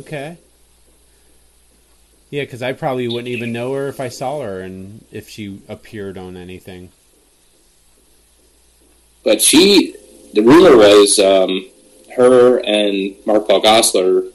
[0.00, 0.36] Okay.
[2.30, 5.60] Yeah, because I probably wouldn't even know her if I saw her and if she
[5.68, 6.90] appeared on anything.
[9.24, 9.94] but she,
[10.34, 11.66] the rumor was um,
[12.16, 14.30] her and Mark Paul Gosselaar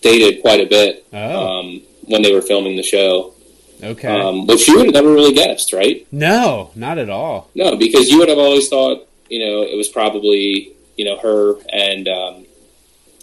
[0.00, 3.34] dated quite a bit Oh, um, when they were filming the show,
[3.82, 4.08] okay.
[4.08, 6.06] um, which you would have never really guessed, right?
[6.12, 7.50] no, not at all.
[7.54, 11.54] No, because you would have always thought, you know, it was probably, you know, her
[11.72, 12.46] and, um,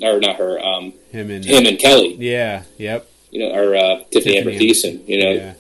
[0.02, 3.08] or not her, um, Him and him and Kelly, yeah, yep.
[3.36, 5.54] You know, or uh, Tiffani, Amber Thiessen, you know, yeah.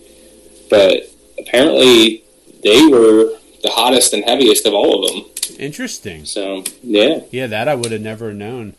[0.69, 1.03] but
[1.37, 2.23] apparently
[2.63, 3.31] they were
[3.63, 5.25] the hottest and heaviest of all of them.
[5.59, 6.23] Interesting.
[6.25, 8.75] So yeah, Yeah, that I would have never known.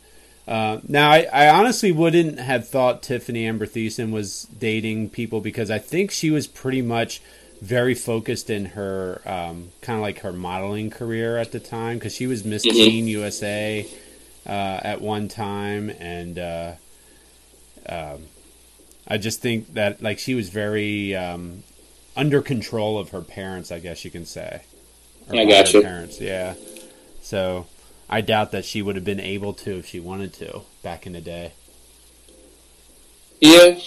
[0.47, 5.69] Uh, now, I, I honestly wouldn't have thought Tiffani Amber Thiessen was dating people because
[5.69, 7.21] I think she was pretty much
[7.61, 12.15] very focused in her um, kind of like her modeling career at the time because
[12.15, 12.71] she was Miss Mhm.
[12.71, 13.85] Teen USA
[14.47, 16.71] uh, at one time, and uh,
[17.89, 18.23] um,
[19.07, 21.63] I just think that like she was very um,
[22.15, 24.61] under control of her parents, I guess you can say.
[25.31, 25.77] I gotcha.
[25.77, 26.55] her Parents, yeah.
[27.21, 27.67] So
[28.09, 31.13] I doubt that she would have been able to if she wanted to back in
[31.13, 31.51] the day.
[33.39, 33.77] yeah.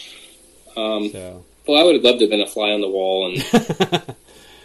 [0.76, 3.26] Um, So well, I would have loved to have been a fly on the wall
[3.26, 4.14] and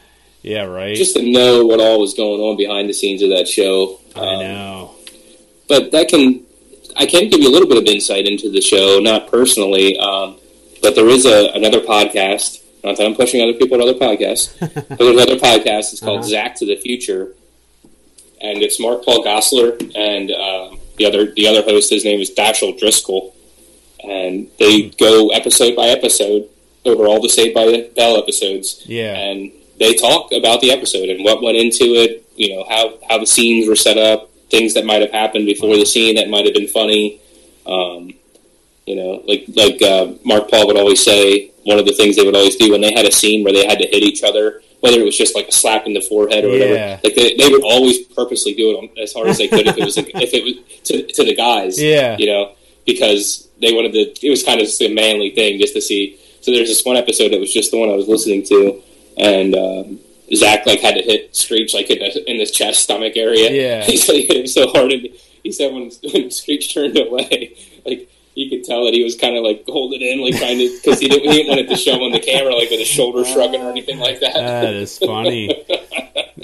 [0.42, 0.96] yeah, right.
[0.96, 4.00] just to know what all was going on behind the scenes of that show.
[4.16, 4.96] I Um, know.
[5.68, 6.44] but that can
[6.96, 10.38] I can give you a little bit of insight into the show, not personally, um,
[10.86, 12.62] but there is a another podcast.
[12.84, 15.92] Not that I'm pushing other people to other podcasts, but there's another podcast.
[15.92, 16.30] It's called Uh-huh.
[16.30, 17.34] Zack to the Future,
[18.42, 21.90] and it's Mark Paul Gosselaar and um, the other the other host.
[21.90, 23.34] His name is Dashiell Driscoll,
[24.04, 26.48] and they go episode by episode
[26.86, 29.16] over all the Saved by the Bell episodes Yeah.
[29.18, 32.24] and they talk about the episode and what went into it.
[32.36, 35.76] You know how how the scenes were set up, things that might have happened before
[35.76, 37.20] the scene that might have been funny.
[37.66, 38.14] Um,
[38.86, 42.24] you know, like like uh, Mark Paul would always say, one of the things they
[42.26, 44.62] would always do when they had a scene where they had to hit each other,
[44.82, 46.60] whether it was just like a slap in the forehead or Yeah.
[46.70, 47.02] whatever.
[47.04, 49.84] Like they, they would always purposely do it as hard as they could if it
[49.84, 51.82] was like, if it was to, to the guys.
[51.82, 52.16] Yeah.
[52.20, 52.54] you know,
[52.86, 54.26] because they wanted to.
[54.28, 56.20] It was kind of just a manly thing just to see.
[56.42, 58.84] So there's this one episode that was just the one I was listening to,
[59.18, 60.00] and um,
[60.36, 63.50] Zack like had to hit Screech like in the, in the chest stomach area.
[63.50, 63.84] Yeah.
[63.90, 65.08] he said he hit him so hard, and
[65.44, 68.12] he said when when Screech turned away, like.
[68.36, 71.00] You could tell that he was kind of like holding in, like trying to, because
[71.00, 73.24] he didn't, he didn't want it to show on the camera, like with his shoulder
[73.26, 74.34] shrugging or anything like that.
[74.34, 75.64] That is funny.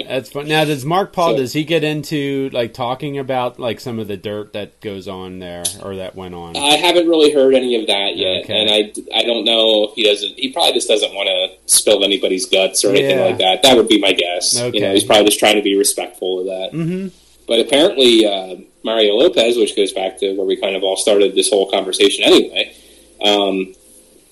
[0.08, 0.48] That's fun.
[0.48, 4.08] Now, does Mark Paul So- does he get into like talking about like some of
[4.08, 6.56] the dirt that goes on there or that went on?
[6.56, 8.54] I haven't really heard any of that yet, Okay.
[8.62, 10.36] and I, I don't know if he doesn't.
[10.40, 13.26] He probably just doesn't want to spill anybody's guts or anything Yeah.
[13.26, 13.64] like that.
[13.64, 14.58] That would be my guess.
[14.58, 14.80] You Okay.
[14.80, 16.72] know, he's probably just trying to be respectful of that.
[16.72, 17.08] mm-hmm.
[17.52, 21.36] But apparently, uh, Mario Lopez, which goes back to where we kind of all started
[21.36, 22.74] this whole conversation anyway,
[23.22, 23.76] um,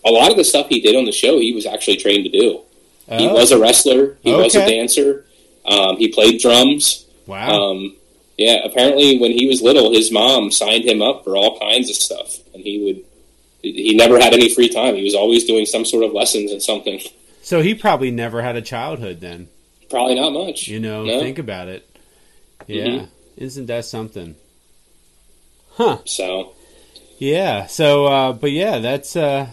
[0.06, 2.30] a lot of the stuff he did on the show, he was actually trained to
[2.32, 2.62] do.
[3.10, 4.18] He Oh, was a wrestler.
[4.22, 5.26] He was a dancer.
[5.66, 7.06] Um, he played drums.
[7.28, 7.50] wow.
[7.72, 7.98] Um,
[8.38, 11.98] yeah, apparently when he was little, his mom signed him up for all kinds of
[11.98, 13.04] stuff, and he would.
[13.62, 14.96] He never had any free time.
[14.96, 17.02] He was always doing some sort of lessons and something.
[17.42, 19.50] so he probably never had a childhood then.
[19.90, 20.70] Probably not much.
[20.70, 21.20] You know, No?
[21.20, 21.86] think about it.
[22.68, 23.08] Yeah, Mhm.
[23.38, 24.36] isn't that something?
[25.72, 26.00] Huh.
[26.06, 26.54] So
[27.18, 27.66] Yeah.
[27.68, 29.48] So, uh, but yeah, that's uh,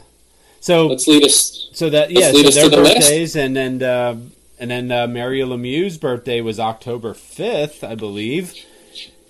[0.60, 1.68] so let's lead us.
[1.72, 2.32] so that yeah.
[2.32, 2.94] So their the list.
[3.00, 4.16] birthdays, and then uh,
[4.58, 8.54] and then uh, Mario Lemieux's birthday was October fifth, I believe.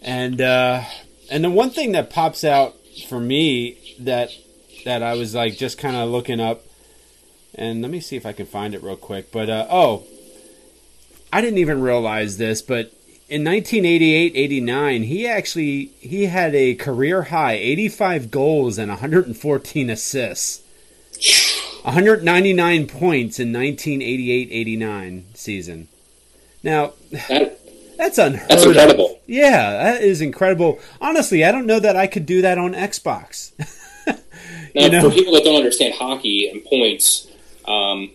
[0.03, 0.83] And uh,
[1.31, 2.75] and the one thing that pops out
[3.09, 4.31] for me that
[4.85, 6.63] that I was like just kind of looking up,
[7.55, 9.33] and let me see if I can find it real quick.
[9.33, 10.05] But uh, oh,
[11.33, 12.93] I didn't even realize this, but
[13.29, 20.63] in 1988-89, he actually he had a career high 85 goals and 114 assists.
[21.83, 25.89] 199 points in 1988-89 season.
[26.63, 26.93] Now,
[27.29, 27.59] That,
[27.97, 28.69] that's unheard that's of.
[28.71, 29.21] incredible.
[29.27, 30.79] Yeah, that is incredible.
[31.01, 33.53] Honestly, I don't know that I could do that on Xbox.
[34.75, 35.09] Now, You know?
[35.09, 37.27] for people that don't understand hockey and points,
[37.67, 38.11] um,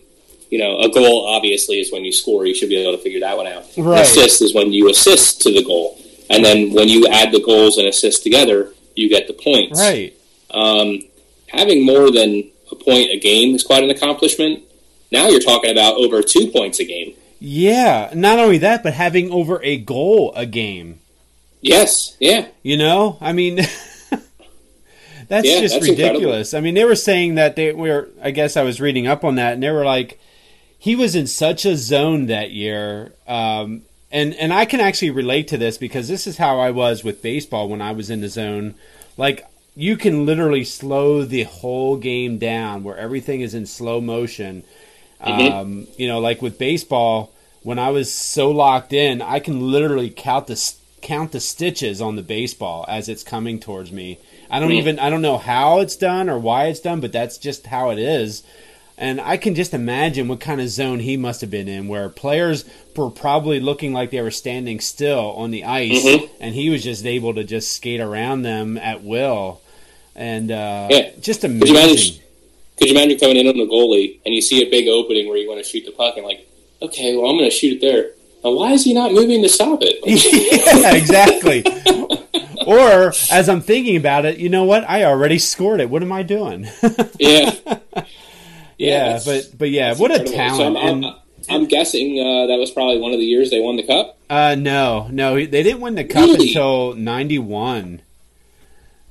[0.52, 2.44] you know, a goal obviously is when you score.
[2.46, 3.64] You should be able to figure that one out.
[3.76, 4.02] An Right.
[4.02, 7.78] assist is when you assist to the goal, and then when you add the goals
[7.78, 9.80] and assists together, you get the points.
[9.80, 10.12] right.
[10.50, 11.00] Um,
[11.48, 14.62] having more than a point a game is quite an accomplishment.
[15.10, 17.14] Now you're talking about over two points a game.
[17.40, 21.00] Yeah, not only that, but having over a goal a game.
[21.62, 23.56] Yes, yeah, You know, I mean,
[25.28, 26.54] that's Yeah, just that's ridiculous.
[26.54, 28.08] I mean, they were saying that they were.
[28.22, 30.18] I guess I was reading up on that, and they were like,
[30.82, 33.12] he was in such a zone that year.
[33.28, 37.04] Um, and and I can actually relate to this because this is how I was
[37.04, 38.74] with baseball when I was in the zone.
[39.16, 44.64] Like you can literally slow the whole game down where everything is in slow motion.
[45.24, 45.50] Mhm.
[45.52, 47.30] Um, you know, like with baseball,
[47.62, 50.60] when I was so locked in, I can literally count the
[51.00, 54.18] count the stitches on the baseball as it's coming towards me.
[54.50, 54.78] I don't Hmm.
[54.78, 57.90] even I don't know how it's done or why it's done, but that's just how
[57.90, 58.42] it is.
[58.98, 62.08] And I can just imagine what kind of zone he must have been in, where
[62.08, 66.28] players were probably looking like they were standing still on the ice, Mhm.
[66.40, 69.60] and he was just able to just skate around them at will.
[70.14, 71.10] And uh, Yeah.
[71.20, 71.74] just Could amazing.
[71.74, 72.14] you imagine?
[72.78, 75.36] Could you imagine coming in on the goalie and you see a big opening where
[75.38, 76.46] you want to shoot the puck and like,
[76.82, 78.10] okay, well I'm going to shoot it there.
[78.44, 79.98] Now why is he not moving to stop it?
[80.82, 81.64] yeah, exactly.
[82.66, 84.88] or as I'm thinking about it, you know what?
[84.88, 85.88] I already scored it.
[85.90, 86.68] What am I doing?
[87.18, 87.54] yeah,
[88.82, 90.56] yeah, but but yeah, what a incredible.
[90.56, 90.76] So talent!
[90.76, 91.14] I'm, and I'm,
[91.50, 94.18] I'm guessing uh, that was probably one of the years they won the cup.
[94.30, 96.48] uh, no, no, they didn't win the cup Really?
[96.48, 98.02] until '91.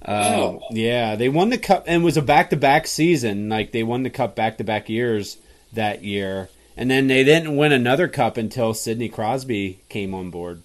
[0.03, 0.61] Uh, Wow.
[0.71, 3.49] Yeah, they won the cup and it was a back-to-back season.
[3.49, 5.37] Like they won the cup back-to-back years
[5.73, 10.63] that year, and then they didn't win another cup until Sidney Crosby came on board.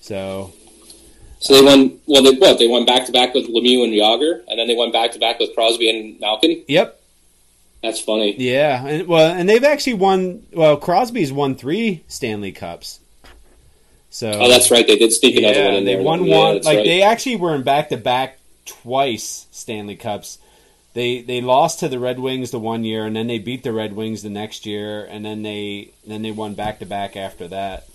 [0.00, 0.52] So
[1.40, 1.98] So they won.
[2.06, 2.58] Well, they what?
[2.58, 5.18] They won back to back with Lemieux and Jagr, and then they won back to
[5.18, 6.62] back with Crosby and Malkin.
[6.68, 7.01] yep,
[7.82, 8.36] That's funny.
[8.38, 10.46] Yeah, and well, and they've actually won.
[10.52, 13.00] Well, Crosby's won three Stanley Cups.
[14.10, 14.86] So Oh, that's right.
[14.86, 16.02] They did sneak another yeah, one in they there.
[16.04, 16.54] won Yeah, one.
[16.62, 16.84] Like right.
[16.84, 20.38] they actually were in back to back twice Stanley Cups.
[20.94, 23.72] they they lost to the Red Wings the one year, and then they beat the
[23.72, 27.48] Red Wings the next year, and then they then they won back to back after
[27.48, 27.88] that.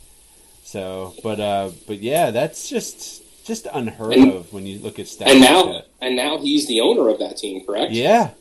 [0.64, 5.06] So, but uh, but yeah, that's just just unheard And- of when you look at
[5.06, 5.28] stats.
[5.28, 5.88] And like now, that.
[6.02, 7.94] and now he's the owner of that team, correct?
[7.94, 8.32] yeah,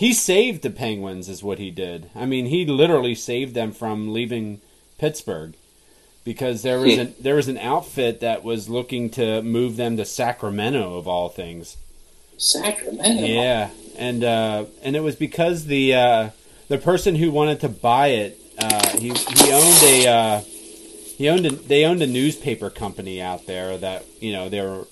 [0.00, 2.08] he saved the Penguins, is what he did.
[2.14, 4.62] I mean, he literally saved them from leaving
[4.96, 5.52] Pittsburgh
[6.24, 10.06] because there was an there was an outfit that was looking to move them to
[10.06, 11.76] Sacramento of all things.
[12.38, 13.26] Sacramento.
[13.26, 16.30] Yeah, and uh, and it was because the uh,
[16.68, 20.40] the person who wanted to buy it, uh, he he owned a uh,
[21.18, 24.86] he owned a, they owned a newspaper company out there that you know they were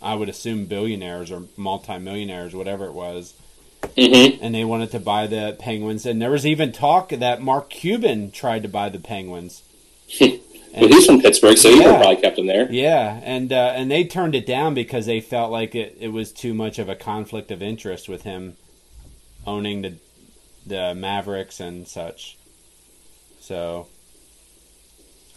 [0.00, 3.34] I would assume billionaires or multimillionaires, whatever it was,
[3.82, 4.42] Mm-hmm.
[4.42, 6.06] and they wanted to buy the Penguins.
[6.06, 9.62] And there was even talk that Mark Cuban tried to buy the Penguins.
[10.74, 11.98] Well, he's from Pittsburgh, so would Yeah.
[11.98, 12.66] probably kept him there.
[12.72, 16.32] Yeah, and uh, and they turned it down because they felt like it, it was
[16.32, 18.56] too much of a conflict of interest with him
[19.46, 19.94] owning the
[20.64, 22.38] the Mavericks and such.
[23.38, 23.86] So,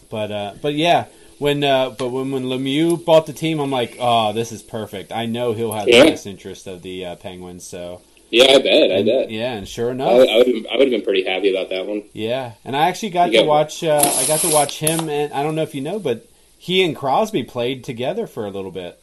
[0.09, 3.97] but uh, but yeah, when uh, but when when Lemieux bought the team, I'm like,
[3.99, 5.11] oh, this is perfect.
[5.11, 6.03] I know he'll have Yeah.
[6.05, 7.65] the best interest of the uh, Penguins.
[7.67, 8.01] So
[8.35, 8.91] Yeah, I bet.
[8.91, 9.31] I and- bet.
[9.31, 10.29] yeah, and sure enough, I would
[10.67, 12.03] I would have been pretty happy about that one.
[12.13, 13.83] yeah, and I actually got You to got- watch.
[13.83, 16.83] Uh, I got to watch him, and I don't know if you know, but he
[16.83, 18.99] and Crosby played together for a little bit.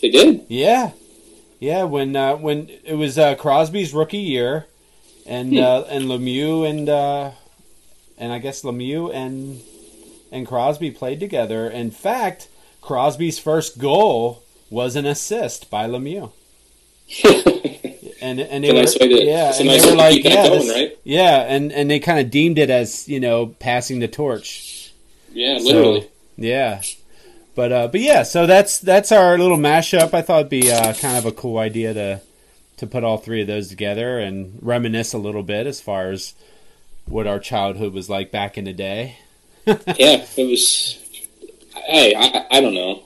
[0.00, 0.44] They did.
[0.48, 0.92] Yeah,
[1.60, 1.84] yeah.
[1.84, 4.66] When uh, when it was uh, Crosby's rookie year,
[5.26, 5.58] and Hmm.
[5.58, 7.32] uh, and Lemieux and uh,
[8.18, 9.60] and I guess Lemieux and
[10.32, 11.68] and Crosby played together.
[11.68, 12.48] In fact,
[12.80, 16.32] Crosby's first goal was an assist by Lemieux.
[18.24, 20.74] And and they were nice to- yeah, and nice they were like yeah, going, this-
[20.74, 20.98] right?
[21.04, 24.92] yeah, and and they kind of deemed it as you know passing the torch.
[25.32, 26.08] yeah, So, literally.
[26.36, 26.80] yeah.
[27.54, 30.12] But uh, but yeah, so that's that's our little mashup.
[30.14, 32.20] I thought it'd be uh, kind of a cool idea to
[32.78, 36.34] to put all three of those together and reminisce a little bit as far as
[37.06, 39.18] what our childhood was like back in the day.
[39.66, 40.98] yeah, it was.
[41.86, 43.03] Hey, I, I don't know.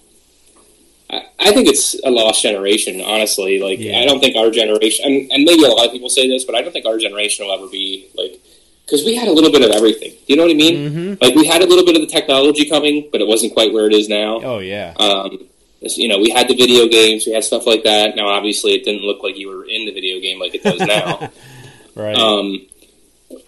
[1.10, 3.60] I, I think it's a lost generation, honestly.
[3.60, 3.98] Like, Yeah.
[4.00, 6.54] I don't think our generation, and, and maybe a lot of people say this, but
[6.54, 8.40] I don't think our generation will ever be like,
[8.84, 10.10] because we had a little bit of everything.
[10.12, 10.90] Do you know what I mean?
[10.90, 11.24] Mm-hmm.
[11.24, 13.86] Like, we had a little bit of the technology coming, but it wasn't quite where
[13.86, 14.40] it is now.
[14.42, 15.46] Oh yeah, Um,
[15.80, 18.16] you know, we had the video games, we had stuff like that.
[18.16, 20.80] Now, obviously, it didn't look like you were in the video game like it does
[20.80, 21.30] now.
[21.94, 22.16] right.
[22.16, 22.66] Um,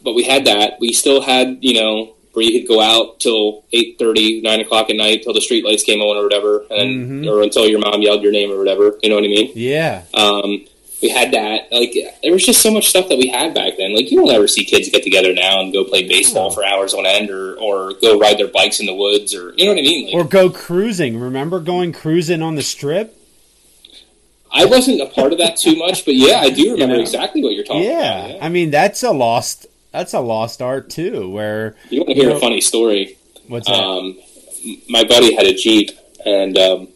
[0.03, 0.79] but we had that.
[0.79, 4.97] We still had, you know, where you could go out till 8.30, 9 o'clock at
[4.97, 7.31] night till the street lights came on or whatever, and Mhm.
[7.31, 8.99] or until your mom yelled your name or whatever.
[9.03, 9.51] You know what I mean?
[9.55, 10.65] yeah, Um,
[11.03, 11.73] we had that.
[11.73, 13.95] Like, there was just so much stuff that we had back then.
[13.95, 16.93] Like, you don't ever see kids get together now and go play baseball for hours
[16.95, 19.79] on end or, or go ride their bikes in the woods or, you know what
[19.79, 20.07] I mean?
[20.07, 21.19] Like, or go cruising.
[21.19, 23.17] Remember going cruising on the strip?
[24.53, 27.01] I wasn't a part of that too much, but yeah, I do remember know?
[27.03, 28.27] exactly what you're talking Yeah.
[28.27, 28.43] about.
[28.43, 31.29] I mean that's a lost that's a lost art too.
[31.31, 33.17] Where You want to hear You know- a funny story?
[33.49, 33.75] what's that?
[33.75, 34.17] um,
[34.89, 35.91] my buddy had a jeep,
[36.25, 36.89] and um,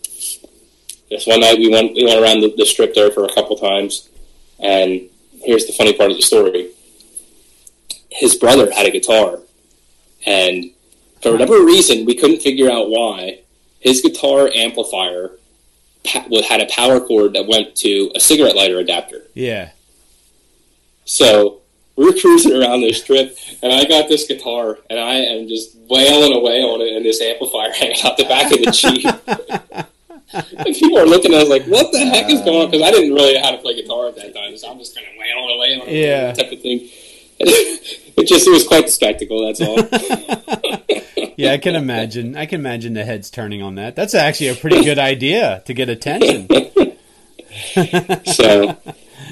[1.10, 3.56] this one night we went we went around the, the strip there for a couple
[3.56, 4.08] times.
[4.60, 5.02] And
[5.42, 6.70] here's the funny part of the story:
[8.10, 9.40] his brother had a guitar,
[10.26, 10.70] and
[11.22, 13.40] for whatever reason, we couldn't figure out why
[13.80, 15.32] his guitar amplifier
[16.06, 19.22] had a power cord that went to a cigarette lighter adapter.
[19.34, 19.70] yeah.
[21.06, 21.60] So
[21.96, 25.76] we were cruising around this strip, and I got this guitar, and I am just
[25.88, 29.04] wailing away on it, and this amplifier hanging out the back of the Jeep.
[30.66, 32.90] and people are looking at us like, "What the heck is going on?" Because I
[32.90, 35.12] didn't really know how to play guitar at that time, so I'm just kind of
[35.18, 36.32] wailing away on it, Yeah.
[36.32, 36.88] type of thing.
[37.40, 39.44] it just it was quite the spectacle.
[39.46, 39.76] That's all.
[41.36, 42.36] Yeah, I can imagine.
[42.36, 43.96] I can imagine the heads turning on that.
[43.96, 46.46] That's actually a pretty good idea to get attention.
[48.24, 48.76] so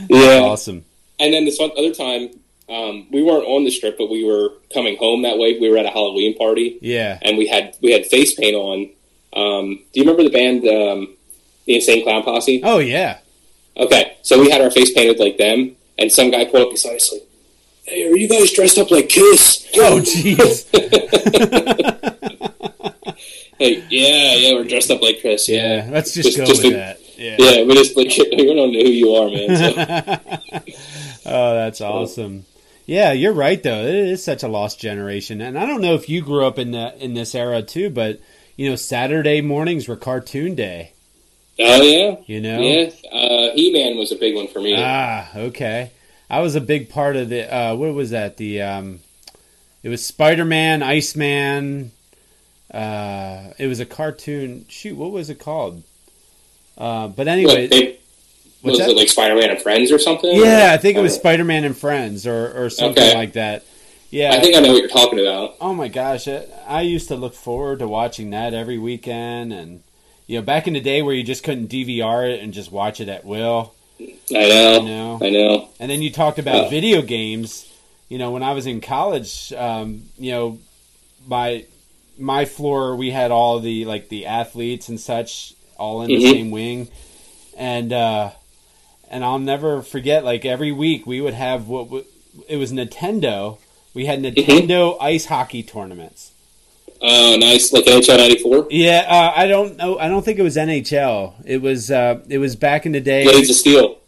[0.09, 0.85] yeah, Awesome.
[1.20, 2.31] And then this one other time,
[2.72, 5.58] um, we weren't on the strip, but we were coming home that way.
[5.58, 6.78] We were at a Halloween party.
[6.80, 7.18] Yeah.
[7.22, 8.90] and we had we had face paint on.
[9.35, 11.16] Um, do you remember the band, um,
[11.66, 12.60] the Insane Clown Posse?
[12.64, 13.18] Oh yeah.
[13.77, 16.96] Okay, so we had our face painted like them, and some guy pulled up beside
[16.96, 17.23] us like,
[17.85, 20.66] "Hey, are you guys dressed up like Kiss?" Oh jeez.
[23.58, 25.48] Hey, yeah, yeah, we're dressed up like Kiss.
[25.48, 25.85] Yeah.
[25.85, 26.98] Yeah, Let's just, Just- go just with a- that.
[27.16, 27.37] Yeah.
[27.38, 29.56] yeah, we just like we don't know who you are, man.
[29.56, 30.73] So.
[31.25, 32.44] Oh, that's awesome.
[32.87, 33.83] Yeah, you're right though.
[33.83, 36.72] It is such a lost generation, and I don't know if you grew up in
[36.72, 38.20] the in this era too, but
[38.56, 40.92] you know, Saturday mornings were cartoon day.
[41.58, 42.60] oh yeah, You know.
[42.60, 42.90] yeah.
[43.10, 44.74] Uh, He-Man was a big one for me.
[44.76, 45.90] Ah, okay.
[46.28, 47.52] I was a big part of the.
[47.54, 48.37] Uh, what was that?
[48.37, 49.00] The um,
[49.83, 51.92] it was Spider Man, Iceman.
[52.72, 54.64] Uh, it was a cartoon.
[54.68, 55.83] Shoot, what was it called?
[56.78, 57.96] Uh, but anyway, What, ba-
[58.63, 58.92] What's was that?
[58.92, 60.35] it like Spider Man and Friends or something?
[60.35, 63.15] Yeah, I think it was Uh, Spider Man and Friends or or something Okay.
[63.15, 63.65] like that.
[64.10, 65.56] Yeah, I think I know what you're talking about.
[65.60, 69.83] Oh my gosh, I, I used to look forward to watching that every weekend, and
[70.27, 73.00] you know, back in the day where you just couldn't DVR it and just watch
[73.00, 73.75] it at will.
[74.00, 74.73] I know.
[74.81, 75.19] You know?
[75.23, 75.69] I know.
[75.81, 76.69] And then you talked about Oh.
[76.69, 77.67] video games.
[78.08, 80.58] You know, when I was in college, um, you know,
[81.27, 81.65] my
[82.19, 86.31] my floor we had all the like the athletes and such all in the Mhm.
[86.31, 86.88] same wing,
[87.56, 88.31] and uh,
[89.13, 90.25] and I'll never forget.
[90.25, 92.04] Like every week we would have what w-
[92.48, 93.58] it was Nintendo.
[93.94, 94.40] We had Mm-hmm.
[94.50, 96.33] Nintendo ice hockey tournaments.
[97.00, 97.73] Oh, nice.
[97.73, 98.69] Like NHL '94.
[98.71, 99.98] Yeah, uh, I don't know.
[99.98, 101.35] I don't think it was NHL.
[101.44, 103.25] It was uh, it was back in the day.
[103.25, 103.98] Blades of Steel.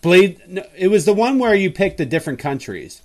[0.00, 0.40] Blade.
[0.48, 3.02] No, it was the one where you picked the different countries.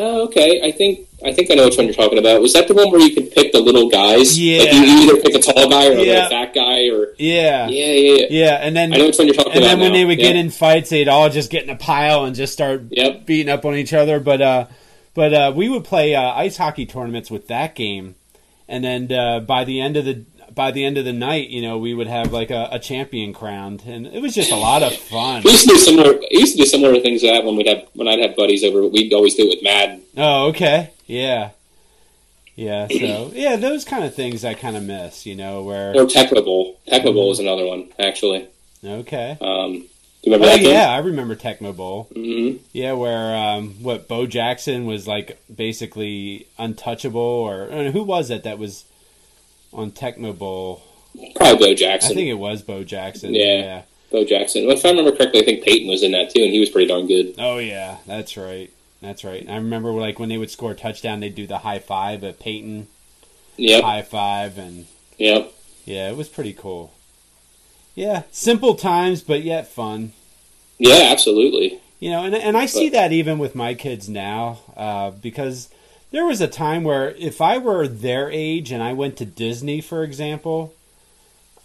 [0.00, 0.62] Oh, okay.
[0.62, 2.40] I think I think I know which one you're talking about.
[2.40, 4.38] Was that the one where you could pick the little guys?
[4.38, 4.58] Yeah.
[4.62, 4.80] Like you
[5.10, 6.12] either pick a tall guy or a Yeah.
[6.14, 8.26] little fat guy, or Yeah, yeah, yeah, yeah.
[8.30, 8.54] yeah.
[8.62, 9.68] And then I know which one you're talking and about.
[9.70, 9.98] then when now.
[9.98, 10.26] they would yeah.
[10.28, 13.26] get in fights, they'd all just get in a pile and just start Yep.
[13.26, 14.20] beating up on each other.
[14.20, 14.66] But uh,
[15.14, 18.14] but uh, we would play uh, ice hockey tournaments with that game,
[18.68, 20.24] and then uh, by the end of the
[20.58, 23.32] by the end of the night, you know, we would have like a, a champion
[23.32, 25.42] crowned, and it was just a lot of fun.
[25.44, 26.20] We used to do similar.
[26.32, 28.82] Used to do similar things to that when we'd have when I'd have buddies over.
[28.82, 30.02] But we'd always do it with Madden.
[30.16, 30.90] Oh, okay.
[31.06, 31.50] Yeah.
[32.56, 36.06] Yeah, so yeah, those kind of things I kind of miss, you know, where Or
[36.06, 36.80] Tecmo Bowl.
[36.88, 38.48] Tecmo Bowl was another one actually.
[38.84, 39.38] okay.
[39.40, 40.72] Um, do you remember Oh that game?
[40.74, 42.08] yeah, I remember Tecmo Bowl.
[42.12, 48.42] hmm Yeah, where um, what Bo Jackson was like basically untouchable, or who was it
[48.42, 48.84] that was
[49.72, 50.82] on Tecmo Bowl?
[51.36, 52.12] Probably Bo Jackson.
[52.12, 53.34] I think it was Bo Jackson.
[53.34, 53.44] Yeah.
[53.44, 53.82] yeah.
[54.10, 54.66] Bo Jackson.
[54.66, 56.70] Well, if I remember correctly, I think Peyton was in that too, and he was
[56.70, 57.34] pretty darn good.
[57.38, 58.70] Oh yeah, that's right.
[59.02, 59.46] That's right.
[59.48, 62.38] I remember like when they would score a touchdown, they'd do the high five at
[62.38, 62.88] Peyton
[63.56, 63.82] Yep.
[63.84, 64.86] high five, and
[65.18, 65.52] Yep.
[65.84, 66.92] yeah, it was pretty cool.
[67.94, 70.12] Yeah, simple times, but yet fun.
[70.78, 71.80] Yeah, absolutely.
[72.00, 75.68] You know, and and I see But- that even with my kids now, uh, because
[76.10, 79.80] there was a time where if I were their age and I went to Disney,
[79.80, 80.72] for example,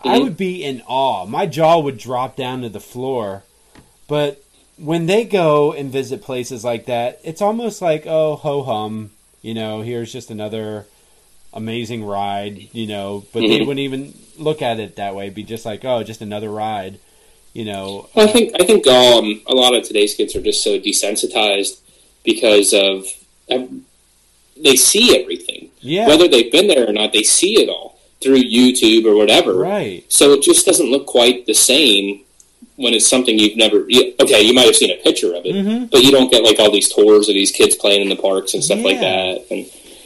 [0.04, 0.24] I Mhm.
[0.24, 1.26] would be in awe.
[1.26, 3.44] My jaw would drop down to the floor.
[4.08, 4.42] But
[4.78, 9.12] when they go and visit places like that, it's almost like oh ho hum.
[9.42, 10.86] You know, here's just another
[11.54, 12.68] amazing ride.
[12.74, 13.66] You know, but they Mhm.
[13.66, 15.30] wouldn't even look at it that way.
[15.30, 17.00] Be just like oh, just another ride.
[17.54, 20.64] You know, Well, I think I think um, a lot of today's kids are just
[20.64, 21.78] so desensitized
[22.24, 23.06] because of
[24.58, 27.14] they see everything, yeah, whether they've been there or not.
[27.14, 29.54] They see it all through YouTube or whatever.
[29.56, 30.04] right.
[30.08, 32.22] So it just doesn't look quite the same
[32.78, 33.86] when it's something you've never.
[33.90, 35.92] You, okay, you might have seen a picture of it, Mhm.
[35.92, 38.54] but you don't get like all these tours of these kids playing in the parks
[38.54, 39.66] and stuff like that, and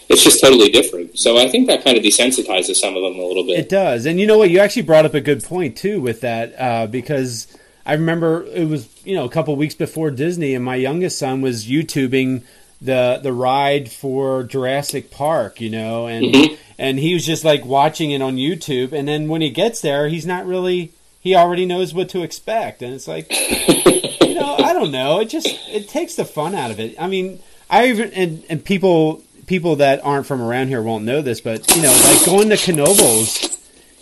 [0.09, 1.17] it's just totally different.
[1.19, 3.59] So I think that kind of desensitizes some of them a little bit.
[3.59, 4.49] It does, and you know what?
[4.49, 7.47] You actually brought up a good point too with that uh, because
[7.85, 11.41] I remember it was you know a couple weeks before Disney, and my youngest son
[11.41, 12.41] was YouTubing
[12.81, 16.57] the the ride for Jurassic Park, you know, and Mhm.
[16.77, 20.07] and he was just like watching it on YouTube, and then when he gets there,
[20.09, 23.27] he's not really he already knows what to expect, and it's like
[24.21, 26.95] you know I don't know, it just it takes the fun out of it.
[26.99, 31.21] I mean, I even and and people people that aren't from around here won't know
[31.21, 33.53] this, but you know, like going to Knoebels.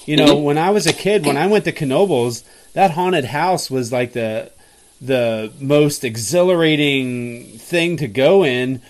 [0.05, 3.71] You know, when I was a kid, when I went to Knoebels, that haunted house
[3.71, 4.51] was like the
[5.06, 8.82] the most exhilarating thing to go in,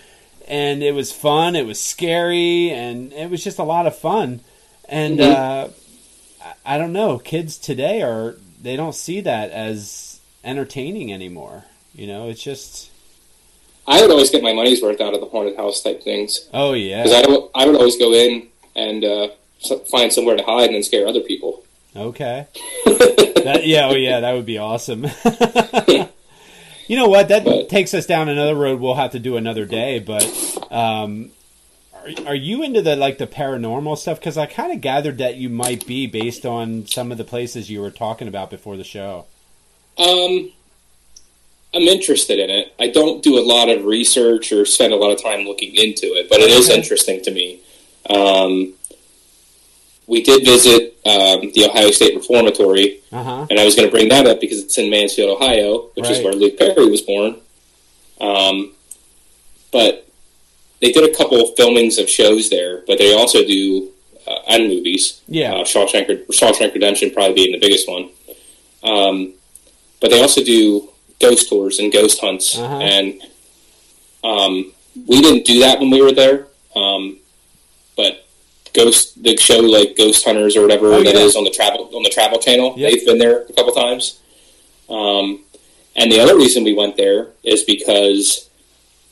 [0.48, 1.56] and it was fun.
[1.56, 4.42] It was scary, and it was just a lot of fun.
[4.88, 5.32] And Mhm.
[5.32, 5.68] uh,
[6.66, 11.66] I, don't know, kids today are they don't see that as entertaining anymore.
[11.96, 12.90] You know, it's just
[13.88, 16.74] I would always get my money's worth out of the haunted house type things oh
[16.74, 19.28] yeah because I, I would always go in and uh,
[19.92, 21.64] find somewhere to hide and then scare other people.
[21.96, 22.48] Okay.
[22.86, 25.04] That, yeah, oh yeah, that would be awesome.
[26.88, 27.28] you know what?
[27.30, 28.80] That But- takes us down another road.
[28.80, 30.00] We'll have to do another day.
[30.00, 30.24] But
[30.72, 31.32] um,
[31.94, 34.20] are, are you into the like the paranormal stuff?
[34.20, 37.70] Because I kind of gathered that you might be based on some of the places
[37.70, 39.26] you were talking about before the show.
[39.98, 40.52] Um,
[41.74, 42.74] I'm interested in it.
[42.80, 46.06] I don't do a lot of research or spend a lot of time looking into
[46.08, 47.60] it, but it is interesting to me.
[48.10, 48.74] Um,
[50.08, 53.48] we did visit um, the Ohio State Reformatory, Uh huh.
[53.50, 56.24] and I was going to bring that up because it's in Mansfield, Ohio, which is
[56.24, 57.38] where Luke Perry was born.
[58.22, 58.74] Um,
[59.72, 60.08] but
[60.82, 63.90] they did a couple of filmings of shows there, but they also do
[64.28, 65.22] uh, and movies.
[65.28, 65.54] Yeah.
[65.56, 68.10] Uh, Shawshank, Shawshank Redemption probably being the biggest one.
[68.84, 69.34] Um,
[70.02, 70.90] but they also do
[71.20, 72.78] ghost tours and ghost hunts, Uh-huh.
[72.80, 73.22] and
[74.24, 74.72] um,
[75.08, 76.48] we didn't do that when we were there.
[76.76, 77.18] Um,
[78.76, 81.22] ghost the show like Ghost Hunters or whatever Oh, that yeah.
[81.22, 82.74] is on the travel on the Travel Channel.
[82.78, 82.92] Yep.
[82.92, 84.20] They've been there a couple times.
[84.90, 85.42] Um,
[85.96, 88.50] and the other reason we went there is because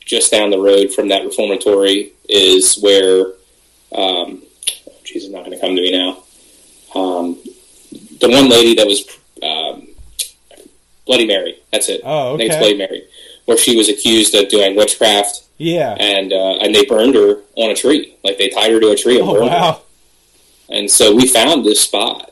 [0.06, 3.28] just down the road from that reformatory is where,
[3.96, 4.44] um,
[5.04, 6.24] geez, it's not going to come to me now.
[6.94, 7.38] Um,
[8.20, 9.08] the one lady that was
[9.42, 9.88] um,
[11.06, 11.58] Bloody Mary.
[11.72, 12.02] That's it.
[12.04, 12.60] Oh, I think it's okay.
[12.60, 13.08] Bloody Mary,
[13.46, 15.94] where she was accused of doing witchcraft, Yeah.
[16.00, 18.16] and uh, and they burned her on a tree.
[18.24, 19.56] Like they tied her to a tree and Oh burned her.
[19.56, 19.82] wow.
[20.70, 22.32] And so we found this spot.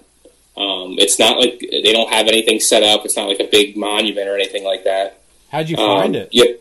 [0.58, 3.06] Um, it's not like they don't have anything set up.
[3.06, 5.20] It's not like a big monument or anything like that.
[5.50, 6.30] How'd you find Um, it?
[6.32, 6.60] Yep.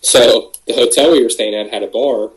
[0.00, 2.30] So the hotel we were staying at had a bar,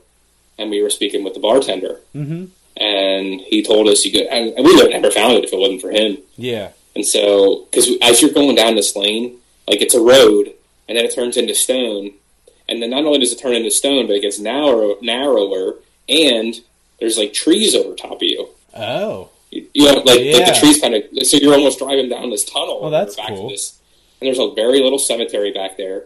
[0.58, 2.46] and we were speaking with the bartender, Mm-hmm.
[2.78, 4.28] and he told us you could.
[4.28, 6.18] And and we would have never found it if it wasn't for him.
[6.38, 6.70] Yeah.
[6.96, 9.38] And so, because as you're going down this lane,
[9.68, 10.54] like it's a road,
[10.88, 12.12] and then it turns into stone,
[12.70, 15.76] and then not only does it turn into stone, but it gets narrow, narrower,
[16.10, 16.56] and
[17.00, 18.50] there's like trees over top of you.
[18.76, 19.30] Oh.
[19.52, 21.04] You you know, like, like the trees kind of.
[21.26, 22.82] So you're almost driving down this tunnel.
[22.82, 23.50] Well, that's back to cool.
[23.50, 23.80] this,
[24.20, 26.04] and there's a very little cemetery back there,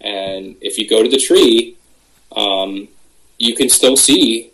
[0.00, 1.76] and if you go to the tree,
[2.34, 2.88] um,
[3.38, 4.50] you can still see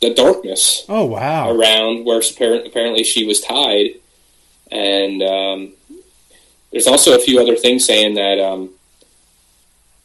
[0.00, 1.50] the darkness Oh wow.
[1.50, 3.94] around where apparently she was tied.
[4.70, 5.72] And um,
[6.72, 8.70] there's also a few other things saying that um,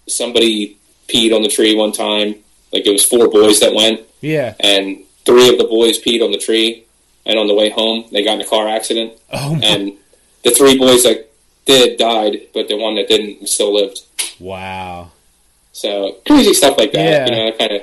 [0.08, 0.78] somebody
[1.10, 2.36] peed on the tree one time.
[2.72, 4.54] Like it was four boys that went, Yeah.
[4.60, 6.86] and three of the boys peed on the tree.
[7.26, 9.14] And on the way home, they got in a car accident.
[9.32, 9.64] Oh my.
[9.66, 9.94] And
[10.44, 11.30] the three boys that
[11.66, 14.02] did died, but the one that didn't still lived.
[14.40, 15.12] Wow.
[15.72, 17.00] So crazy stuff like that.
[17.00, 17.26] Yeah.
[17.26, 17.82] You know, kind of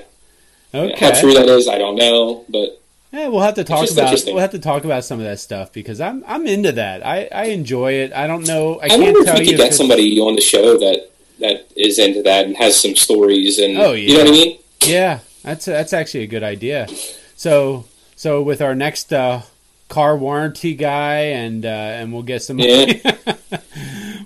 [0.74, 0.96] Okay.
[0.98, 2.80] how true that is, I don't know, but
[3.12, 5.72] Yeah, we'll have to talk about we'll have to talk about some of that stuff
[5.72, 7.06] because I'm I'm into that.
[7.06, 8.12] I, I enjoy it.
[8.12, 8.80] I don't know.
[8.80, 11.10] I, I, can't wonder if tell we you could get somebody on the show that
[11.40, 14.58] that is into that and has some stories and Oh, you know what I mean?
[14.82, 16.88] Yeah, that's that's actually a good idea.
[17.36, 17.84] So
[18.14, 19.42] so with our next uh,
[19.88, 22.58] car warranty guy and uh, and we'll get some.
[22.58, 22.86] Yeah.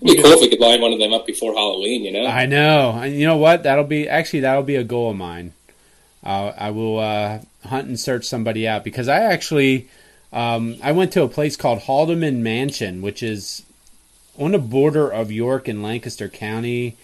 [0.03, 2.25] It'd be cool if we could line one of them up before Halloween, you know?
[2.27, 2.93] I know.
[3.03, 3.65] And you know what?
[3.65, 5.53] That'll be actually that'll be a goal of mine.
[6.25, 9.89] Uh, I will uh, hunt and search somebody out because I actually
[10.33, 13.63] um, I went to a place called Haldeman Mansion, which is
[14.41, 16.97] on the border of York and Lancaster County.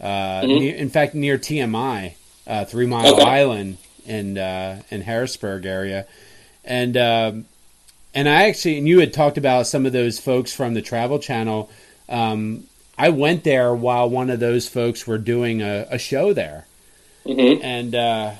[0.00, 0.58] Uh, Mhm.
[0.60, 2.14] near, in fact, near TMI,
[2.46, 3.22] uh, Three Mile Okay.
[3.22, 6.06] Island in uh, in Harrisburg area,
[6.64, 7.44] and um,
[8.14, 11.18] and I actually and you had talked about some of those folks from the Travel
[11.18, 11.70] Channel.
[12.08, 12.64] Um,
[12.98, 16.66] I went there while one of those folks were doing a, a show there,
[17.24, 18.32] hmm and uh,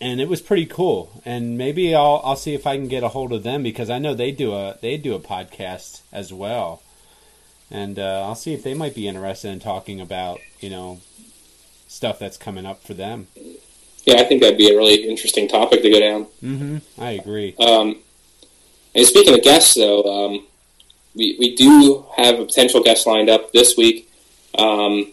[0.00, 1.20] and it was pretty cool.
[1.24, 3.98] And maybe I'll I'll see if I can get a hold of them because I
[3.98, 6.82] know they do a they do a podcast as well,
[7.72, 11.00] and uh, I'll see if they might be interested in talking about you know
[11.88, 13.26] stuff that's coming up for them.
[14.04, 16.22] Yeah, I think that'd be a really interesting topic to go down.
[16.40, 17.54] hmm I agree.
[17.58, 17.98] Um,
[18.94, 20.46] and speaking of guests, though, um,
[21.14, 24.10] we, we do have a potential guest lined up this week.
[24.58, 25.12] Um,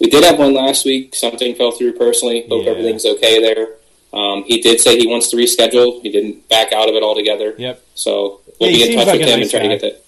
[0.00, 1.14] we did have one last week.
[1.14, 2.46] Something fell through personally.
[2.48, 2.70] Hope Yeah.
[2.70, 3.68] everything's okay there.
[4.14, 6.00] Um, he did say he wants to reschedule.
[6.02, 7.54] He didn't back out of it altogether.
[7.58, 7.82] Yep.
[7.94, 9.68] So we'll Yeah, be in touch like with him nice and try guy.
[9.68, 10.01] to get that.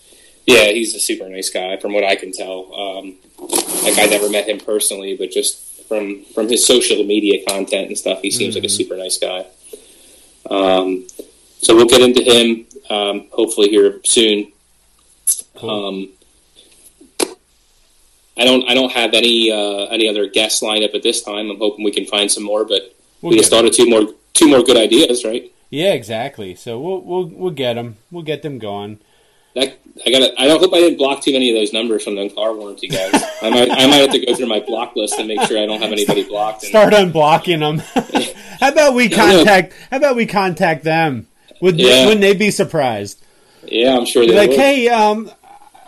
[0.46, 2.72] Yeah, he's a super nice guy, from what I can tell.
[2.74, 3.14] Um,
[3.82, 7.96] like I never met him personally, but just from from his social media content and
[7.98, 8.70] stuff, he seems like a Mhm.
[8.76, 9.46] super nice guy.
[10.50, 11.06] Um,
[11.62, 14.52] so we'll get into him um, hopefully here soon.
[15.56, 15.70] Cool.
[15.70, 16.08] Um,
[18.36, 21.50] I don't I don't have any uh, any other guests lined up at this time.
[21.50, 24.12] I'm hoping we can find some more, but We'll we just thought of two more
[24.34, 25.50] two more good ideas, right?
[25.70, 26.54] Yeah, exactly.
[26.54, 27.96] So we'll we'll we'll get them.
[28.10, 28.98] We'll get them going.
[29.54, 30.30] That I got.
[30.38, 32.88] I don't hope I didn't block too many of those numbers from the car warranty
[32.88, 33.10] guys.
[33.42, 33.70] I might.
[33.70, 35.92] I might have to go through my block list and make sure I don't have
[35.92, 36.62] anybody blocked.
[36.64, 37.78] And, Start unblocking them.
[38.60, 39.36] how about we Yeah, I know.
[39.44, 39.74] contact?
[39.90, 41.28] How about we contact them?
[41.60, 42.04] Would Yeah.
[42.06, 43.20] wouldn't they be surprised?
[43.66, 44.58] yeah, I'm sure Be they like, would.
[44.58, 45.30] hey, um,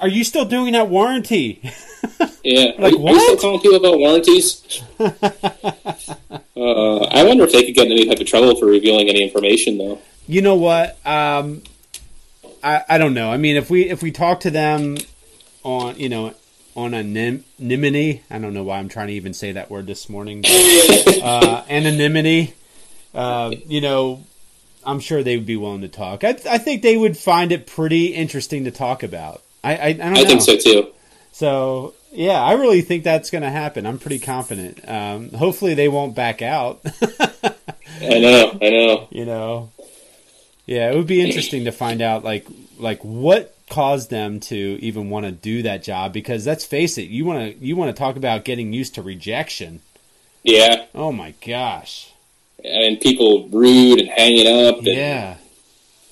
[0.00, 1.60] are you still doing that warranty?
[2.44, 3.40] Yeah, like, are, you- are you still what?
[3.40, 4.80] calling people about warranties?
[5.00, 5.10] uh,
[6.56, 9.78] I wonder if they could get in any type of trouble for revealing any information,
[9.78, 9.98] though.
[10.28, 10.96] You know what?
[11.06, 11.62] Um,
[12.62, 13.30] I I don't know.
[13.30, 14.96] I mean, if we if we talk to them
[15.62, 16.34] on you know
[16.74, 20.42] on anonymity, I don't know why I'm trying to even say that word this morning.
[20.42, 22.54] But, uh, anonymity.
[23.14, 24.24] Uh, you know,
[24.84, 26.22] I'm sure they would be willing to talk.
[26.22, 29.42] I I think they would find it pretty interesting to talk about.
[29.64, 30.20] I I, I don't know.
[30.20, 30.92] I think so too.
[31.32, 33.86] So yeah, I really think that's going to happen.
[33.86, 34.88] I'm pretty confident.
[34.88, 36.80] Um, hopefully, they won't back out.
[38.00, 38.58] I know.
[38.60, 39.08] I know.
[39.10, 39.70] you know,
[40.66, 42.46] yeah, it would be interesting to find out like
[42.78, 46.12] like what caused them to even want to do that job.
[46.12, 49.02] Because let's face it, you want to you want to talk about getting used to
[49.02, 49.80] rejection.
[50.42, 52.12] Yeah, Oh my gosh,
[52.64, 54.78] and people rude and hanging up.
[54.78, 55.36] And yeah.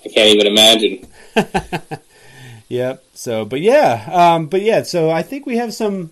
[0.04, 1.06] I can't even imagine.
[2.68, 3.04] Yep.
[3.14, 4.82] So, but yeah, um, but yeah.
[4.82, 6.10] So I think we have some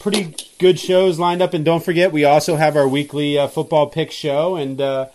[0.00, 3.86] pretty good shows lined up, and don't forget we also have our weekly uh, football
[3.86, 5.06] pick show, and uh,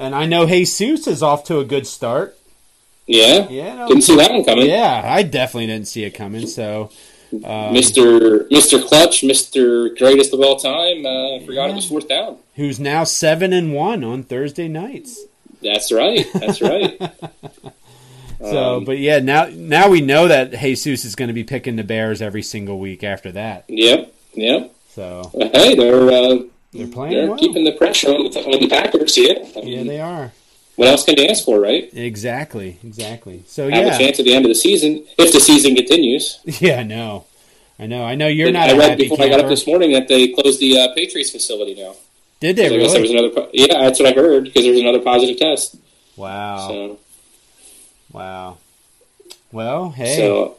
[0.00, 2.36] and I know Jesus is off to a good start.
[3.06, 4.68] Yeah, Yeah, no, didn't see that one coming.
[4.68, 6.46] yeah, I definitely didn't see it coming.
[6.46, 6.90] So,
[7.44, 11.04] um, Mister Mister Clutch, Mister Greatest of all time.
[11.06, 12.36] Uh, forgot it was fourth down.
[12.56, 15.20] who's now seven and one on Thursday nights.
[15.62, 16.26] That's right.
[16.34, 17.00] That's right.
[18.42, 21.76] So, Um, but yeah, now now we know that Jesus is going to be picking
[21.76, 23.64] the Bears every single week after that.
[23.68, 24.14] yep.
[24.32, 24.72] Yep.
[24.94, 26.38] So hey, they're uh,
[26.72, 27.38] they're playing they're well.
[27.38, 29.16] keeping the pressure on the, on the Packers.
[29.16, 29.34] Yeah.
[29.56, 30.32] I Yeah, they are.
[30.76, 31.88] what else can you ask for, right?
[31.92, 33.42] Exactly, exactly.
[33.46, 36.38] So you Have a chance at the end of the season if the season continues.
[36.60, 37.24] yeah, I know,
[37.78, 38.28] I know, I know.
[38.28, 40.94] You're not I read before I got up this morning that they closed the uh,
[40.94, 41.94] Patriots facility now.
[42.40, 43.30] Did they So I guess there was another.
[43.30, 45.76] po- Yeah, that's what I heard because there was another positive test.
[46.16, 46.98] Wow, So,
[48.12, 48.58] wow.
[49.52, 50.56] Well, hey, so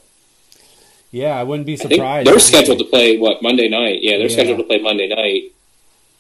[1.12, 2.28] yeah, I wouldn't be surprised.
[2.28, 4.00] they're scheduled to play what Monday night.
[4.02, 4.34] Yeah, they're Yeah.
[4.34, 5.52] scheduled to play Monday night.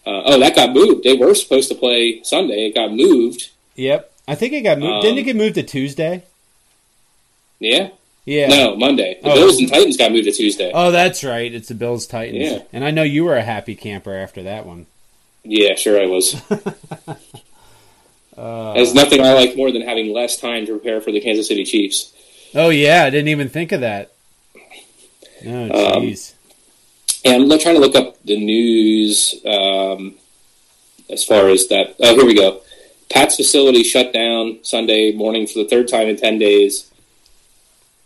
[0.05, 1.03] Uh, oh, that got moved.
[1.03, 2.67] They were supposed to play Sunday.
[2.67, 3.49] It got moved.
[3.75, 4.91] Yep, I think it got moved.
[4.93, 6.23] Um, Didn't it get moved to Tuesday?
[7.59, 7.89] Yeah.
[8.25, 8.47] Yeah.
[8.47, 9.19] No, Monday.
[9.21, 9.35] The Oh.
[9.35, 10.71] Bills and Titans got moved to Tuesday.
[10.73, 11.51] Oh, that's right.
[11.53, 12.51] It's the Bills Titans.
[12.51, 12.59] Yeah.
[12.73, 14.85] And I know you were a happy camper after that one.
[15.43, 16.39] yeah, sure I was.
[18.37, 21.47] Uh, There's nothing I like more than having less time to prepare for the Kansas
[21.49, 22.13] City Chiefs.
[22.55, 24.13] oh yeah, I didn't even think of that.
[25.45, 26.33] Oh Um, jeez.
[27.23, 30.15] And I'm trying to look up the news um,
[31.09, 31.95] as far as that.
[31.99, 32.61] Oh, here we go.
[33.09, 36.89] Pat's facility shut down Sunday morning for the third time in 10 days,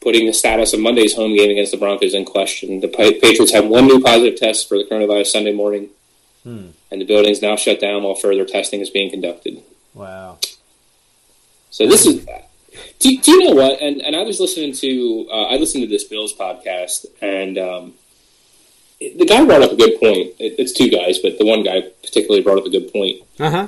[0.01, 2.79] putting the status of Monday's home game against the Broncos in question.
[2.81, 5.89] The Patriots had one new positive test for the coronavirus Sunday morning,
[6.43, 6.67] Hmm.
[6.91, 9.63] and the building's now shut down while further testing is being conducted.
[9.93, 10.37] wow.
[11.71, 12.25] So this is.
[12.99, 13.81] Do, do you know what?
[13.81, 17.93] And and I was listening to uh, I listened to this Bills podcast, and um,
[18.99, 20.33] the guy brought up a good point.
[20.39, 23.21] It's two guys, but the one guy particularly brought up a good point.
[23.39, 23.67] Uh huh.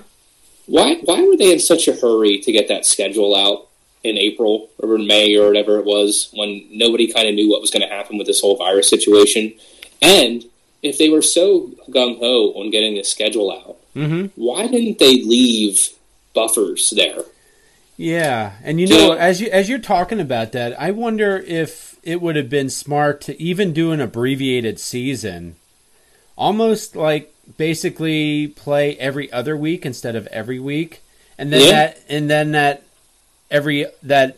[0.67, 3.67] Why why were they in such a hurry to get that schedule out
[4.03, 7.61] in April or in May or whatever it was when nobody kind of knew what
[7.61, 9.53] was going to happen with this whole virus situation?
[10.01, 10.45] And
[10.83, 14.27] if they were so gung ho on getting the schedule out, Mm-hmm.
[14.39, 15.89] why didn't they leave
[16.35, 17.23] buffers there?
[17.97, 19.19] Yeah, and you know, Yeah.
[19.19, 23.19] as you as you're talking about that, I wonder if it would have been smart
[23.19, 25.57] to even do an abbreviated season,
[26.37, 31.01] almost like basically play every other week instead of every week,
[31.37, 31.71] and then Yeah.
[31.71, 32.83] that and then that
[33.51, 34.37] every that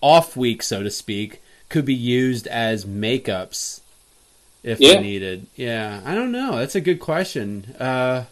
[0.00, 3.80] off week, so to speak, could be used as makeups
[4.62, 5.00] if Yeah.
[5.00, 5.46] needed.
[5.56, 6.58] Yeah, I don't know.
[6.58, 7.74] That's a good question.
[7.80, 8.24] Uh,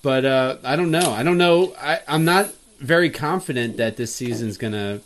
[0.00, 1.10] but uh, I don't know.
[1.12, 1.74] I don't know.
[1.78, 5.00] I, I'm not very confident that this season's going to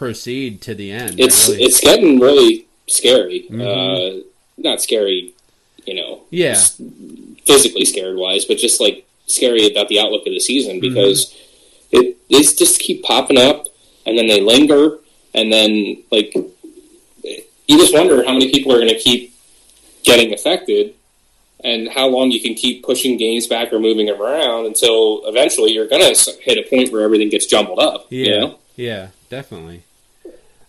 [0.00, 1.20] proceed to the end.
[1.20, 3.44] It's really- it's getting really scary.
[3.50, 3.60] Mhm.
[3.60, 4.22] Uh,
[4.56, 5.32] not scary,
[5.86, 6.58] you know, yeah,
[7.46, 10.94] physically scared wise, but just like scary about the outlook of the season Mm-hmm.
[10.94, 11.34] because
[11.92, 13.66] it these just keep popping up
[14.06, 14.98] and then they linger
[15.34, 15.70] and then
[16.10, 16.32] like
[17.68, 19.32] you just wonder how many people are going to keep
[20.02, 20.94] getting affected
[21.62, 25.70] and how long you can keep pushing games back or moving them around until eventually
[25.72, 28.06] you're going to hit a point where everything gets jumbled up.
[28.10, 28.58] yeah, You know?
[28.76, 29.82] yeah, definitely.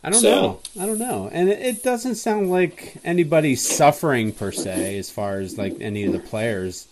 [0.04, 0.60] I don't So- know.
[0.80, 5.39] I don't know, and it, it doesn't sound like anybody's suffering per se, as far
[5.39, 6.88] as like any of the players,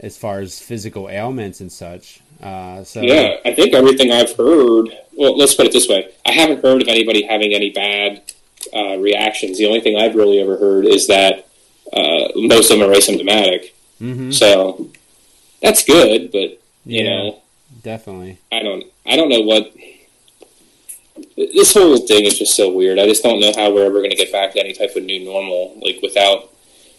[0.00, 2.20] as far as physical ailments and such.
[2.42, 4.88] Uh, so Yeah, I think everything I've heard.
[5.16, 8.20] Well, let's put it this way: I haven't heard of anybody having any bad
[8.74, 9.56] uh, reactions.
[9.58, 11.46] The only thing I've really ever heard is that
[11.92, 13.70] uh, most of them are asymptomatic.
[13.98, 14.88] hmm So
[15.62, 17.38] that's good, but you yeah, know,
[17.82, 18.38] definitely.
[18.52, 19.72] I don't, I don't know what.
[21.36, 22.98] This whole thing is just so weird.
[22.98, 25.02] I just don't know how we're ever going to get back to any type of
[25.02, 26.50] new normal, like without.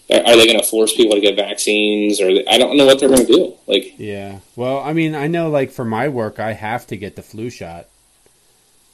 [0.07, 3.09] Are they going to force people to get vaccines, or I don't know what they're
[3.09, 3.55] going to do.
[3.65, 4.39] Like, Yeah.
[4.55, 7.49] Well, I mean, I know like for my work, I have to get the flu
[7.49, 7.87] shot.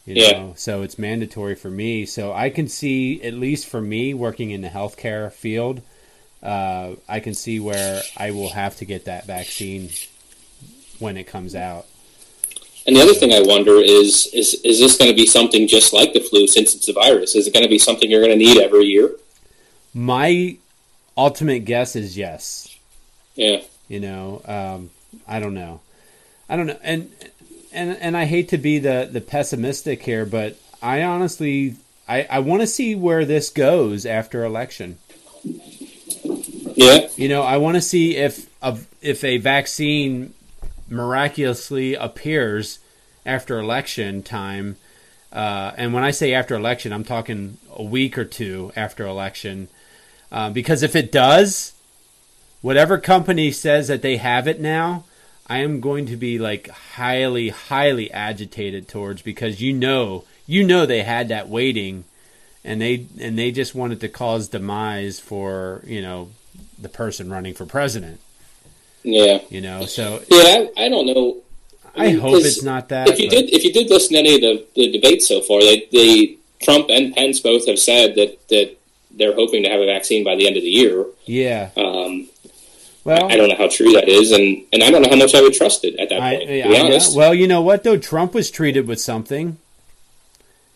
[0.05, 0.31] You Yeah.
[0.31, 2.05] know, so it's mandatory for me.
[2.05, 5.81] So I can see, at least for me, working in the healthcare field,
[6.41, 9.89] uh, I can see where I will have to get that vaccine
[10.99, 11.87] when it comes out.
[12.87, 15.93] And the other thing I wonder is is is this going to be something just
[15.93, 17.35] like the flu since it's a virus?
[17.35, 19.11] Is it going to be something you're going to need every year?
[19.93, 20.57] My
[21.17, 22.75] ultimate guess is yes.
[23.35, 24.89] Yeah, You know, um,
[25.27, 25.79] I don't know.
[26.49, 27.09] I don't know, and
[27.71, 31.75] and and I hate to be the the pessimistic here, but I honestly
[32.07, 34.97] I I want to see where this goes after election.
[36.75, 40.33] yeah, You know, I want to see if a, if a vaccine
[40.91, 42.79] miraculously appears
[43.25, 44.77] after election time.
[45.31, 49.69] Uh, and when I say after election, I'm talking a week or two after election.
[50.31, 51.73] Uh, because if it does,
[52.61, 55.05] whatever company says that they have it now,
[55.47, 60.85] I am going to be like highly, highly agitated towards because you know, you know
[60.85, 62.05] they had that waiting,
[62.63, 66.29] and they and they just wanted to cause demise for you know
[66.79, 68.21] the person running for president.
[69.03, 69.39] Yeah.
[69.49, 71.37] You know, so Yeah, I, I don't know.
[71.95, 73.09] I mean, hope 'cause it's not that.
[73.09, 75.41] If you but- did, if you did listen to any of the, the debates so
[75.41, 78.77] far, they, they Trump and Pence both have said that that
[79.11, 81.05] they're hoping to have a vaccine by the end of the year.
[81.25, 81.69] yeah.
[81.75, 82.29] Um,
[83.03, 85.33] Well, I don't know how true that is, and, and I don't know how much
[85.35, 86.49] I would trust it at that I, point.
[86.49, 87.97] I be honest, Well, you know what though?
[87.97, 89.57] Trump was treated with something,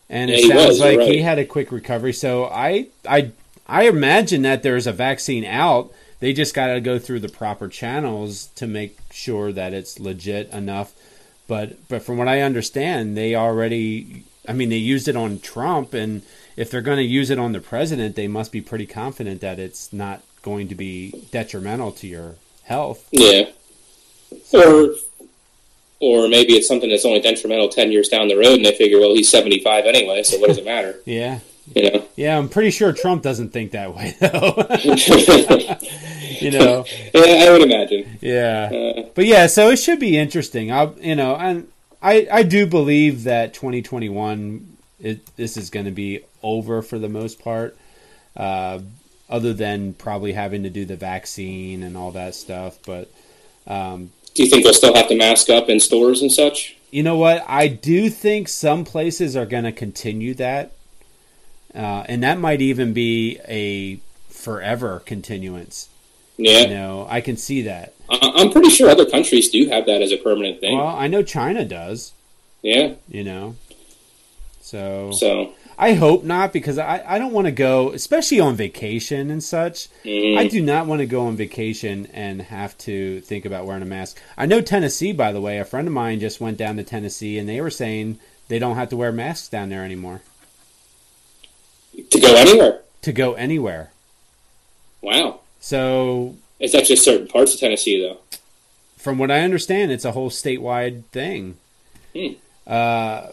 [0.09, 2.13] and it Yeah, he sounds was, like he had a quick recovery.
[2.13, 3.31] So I, I,
[3.67, 5.93] I imagine that there's a vaccine out.
[6.19, 10.49] They just got to go through the proper channels to make sure that it's legit
[10.51, 10.93] enough.
[11.47, 14.23] But but from what I understand, they already.
[14.47, 16.21] I mean, they used it on Trump, and
[16.55, 19.59] if they're going to use it on the president, they must be pretty confident that
[19.59, 23.07] it's not going to be detrimental to your health.
[23.11, 23.49] yeah,
[24.53, 24.89] or
[25.99, 28.99] or maybe it's something that's only detrimental ten years down the road, and they figure,
[28.99, 30.95] well, he's seventy five anyway, so what does it matter?
[31.05, 31.39] Yeah,
[31.73, 32.05] You know.
[32.15, 34.55] Yeah, I'm pretty sure Trump doesn't think that way, though.
[36.39, 38.17] you know, yeah, I would imagine.
[38.21, 38.69] yeah.
[38.71, 40.71] Uh, But yeah, so it should be interesting.
[40.71, 41.67] I, you know, and
[42.01, 47.09] I, I do believe that 2021, it, this is going to be over for the
[47.09, 47.77] most part.
[48.37, 48.79] Uh,
[49.27, 53.09] other than probably having to do the vaccine and all that stuff, but
[53.65, 56.77] um, do you think they'll still have to mask up in stores and such?
[56.91, 57.43] you know what?
[57.47, 60.73] I do think some places are going to continue that,
[61.75, 63.99] uh, and that might even be a
[64.29, 65.89] forever continuance.
[66.37, 67.93] Yeah, You know, I can see that.
[68.09, 70.77] I'm pretty sure other countries do have that as a permanent thing.
[70.77, 72.11] Well, I know China does.
[72.61, 73.55] yeah, You know,
[74.61, 79.29] so so I hope not because I I don't want to go, especially on vacation
[79.29, 79.87] and such.
[80.03, 83.83] mm, I do not want to go on vacation and have to think about wearing
[83.83, 84.19] a mask.
[84.37, 85.59] I know Tennessee, by the way.
[85.59, 88.75] A friend of mine just went down to Tennessee, and they were saying they don't
[88.75, 90.21] have to wear masks down there anymore
[92.11, 92.81] to go anywhere.
[93.01, 93.91] to go anywhere.
[95.01, 98.17] Wow, So, it's actually certain parts of Tennessee though?
[98.97, 101.57] from what I understand, it's a whole statewide thing.
[102.15, 102.27] Hmm.
[102.65, 103.27] Uh,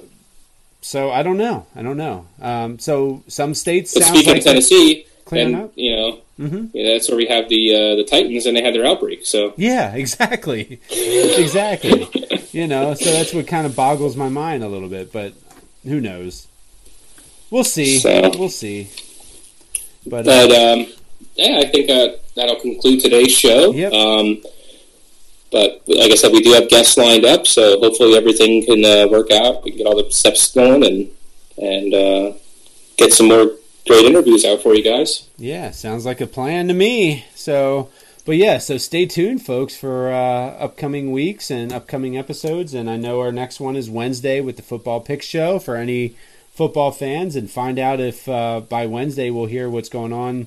[0.82, 1.64] so I don't know.
[1.74, 2.26] I don't know.
[2.42, 5.72] Um, so some states But sounds speaking like of Tennessee, clearing and up.
[5.76, 8.74] you know, hmm yeah, that's where we have the uh, the Titans, and they had
[8.74, 9.24] their outbreak.
[9.24, 12.08] So Yeah, exactly, exactly.
[12.52, 15.10] you know, so that's what kind of boggles my mind a little bit.
[15.12, 15.32] But
[15.84, 16.48] who knows?
[17.52, 17.98] We'll see.
[17.98, 18.88] So- We'll see.
[20.06, 20.86] But, But uh, um,
[21.36, 23.72] yeah, I think uh, that'll conclude today's show.
[23.72, 23.92] Yep.
[23.92, 24.42] Um,
[25.52, 29.06] but like I said, we do have guests lined up, so hopefully everything can uh,
[29.08, 29.62] work out.
[29.62, 31.10] We can get all the steps going and
[31.58, 32.32] and uh,
[32.96, 33.50] get some more
[33.86, 35.28] great interviews out for you guys.
[35.36, 37.26] yeah, sounds like a plan to me.
[37.34, 37.90] So,
[38.24, 42.72] but yeah, so stay tuned, folks, for uh, upcoming weeks and upcoming episodes.
[42.74, 46.16] And I know our next one is Wednesday with the Football Pick Show for any
[46.52, 50.46] football fans, and find out if uh, by Wednesday we'll hear what's going on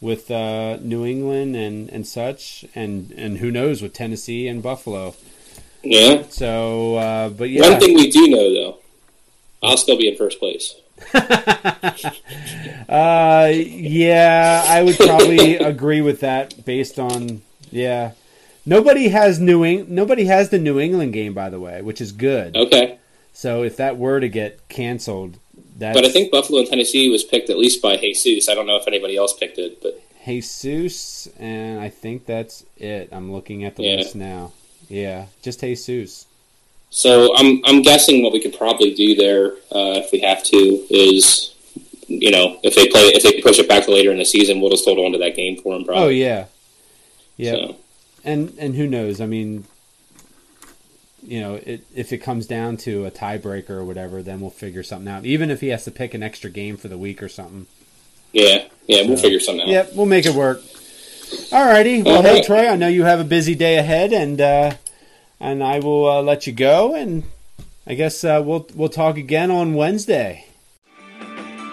[0.00, 5.14] with uh, New England and, and such, and and who knows with Tennessee and Buffalo.
[5.82, 6.24] Yeah.
[6.28, 8.78] So, uh, but yeah, One thing we do know though,
[9.62, 10.74] I'll still be in first place.
[11.14, 11.92] uh,
[13.52, 18.12] yeah, I would probably agree with that based on yeah.
[18.68, 22.12] Nobody has New Eng- nobody has the New England game by the way, which is
[22.12, 22.56] good.
[22.56, 22.98] Okay.
[23.32, 25.38] So if that were to get canceled,
[25.78, 28.48] that's But I think Buffalo and Tennessee was picked at least by Jesus.
[28.48, 33.08] I don't know if anybody else picked it, but Jesus, and I think that's it.
[33.12, 33.96] I'm looking at the Yeah.
[33.96, 34.52] list now.
[34.88, 36.26] Yeah, just Jesus.
[36.90, 40.56] so I'm I'm guessing what we could probably do there uh, if we have to
[40.90, 41.54] is,
[42.06, 44.60] you know, if they play if they push it back to later in the season,
[44.60, 45.84] we'll just hold on to that game for them.
[45.84, 46.04] Probably.
[46.04, 46.46] Oh yeah,
[47.36, 47.52] yeah.
[47.52, 47.76] So,
[48.24, 49.20] and and who knows?
[49.20, 49.64] I mean,
[51.26, 54.82] you know, it, if it comes down to a tiebreaker or whatever, then we'll figure
[54.82, 55.24] something out.
[55.24, 57.66] Even if he has to pick an extra game for the week or something.
[58.32, 59.68] yeah, yeah, we'll figure something out.
[59.68, 60.60] Yep, we'll make it work.
[61.50, 62.04] Alrighty.
[62.04, 62.44] Well, All hey right.
[62.44, 64.74] Troy, I know you have a busy day ahead, and uh,
[65.40, 66.94] and I will uh, let you go.
[66.94, 67.24] And
[67.86, 70.44] I guess uh, we'll we'll talk again on Wednesday.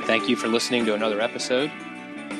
[0.05, 1.71] Thank you for listening to another episode.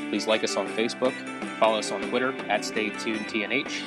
[0.10, 1.14] Please like us on Facebook,
[1.60, 3.82] follow us on Twitter at StayTunedTNH,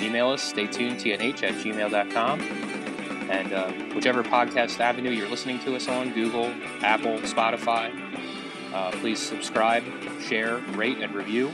[0.00, 2.40] email us stay tuned, tnh at gmail.com,
[3.30, 7.92] and uh, whichever podcast avenue you're listening to us on Google, Apple, Spotify.
[8.72, 9.84] Uh, please subscribe,
[10.20, 11.52] share, rate, and review.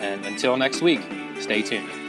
[0.00, 1.00] And until next week,
[1.40, 2.03] stay tuned.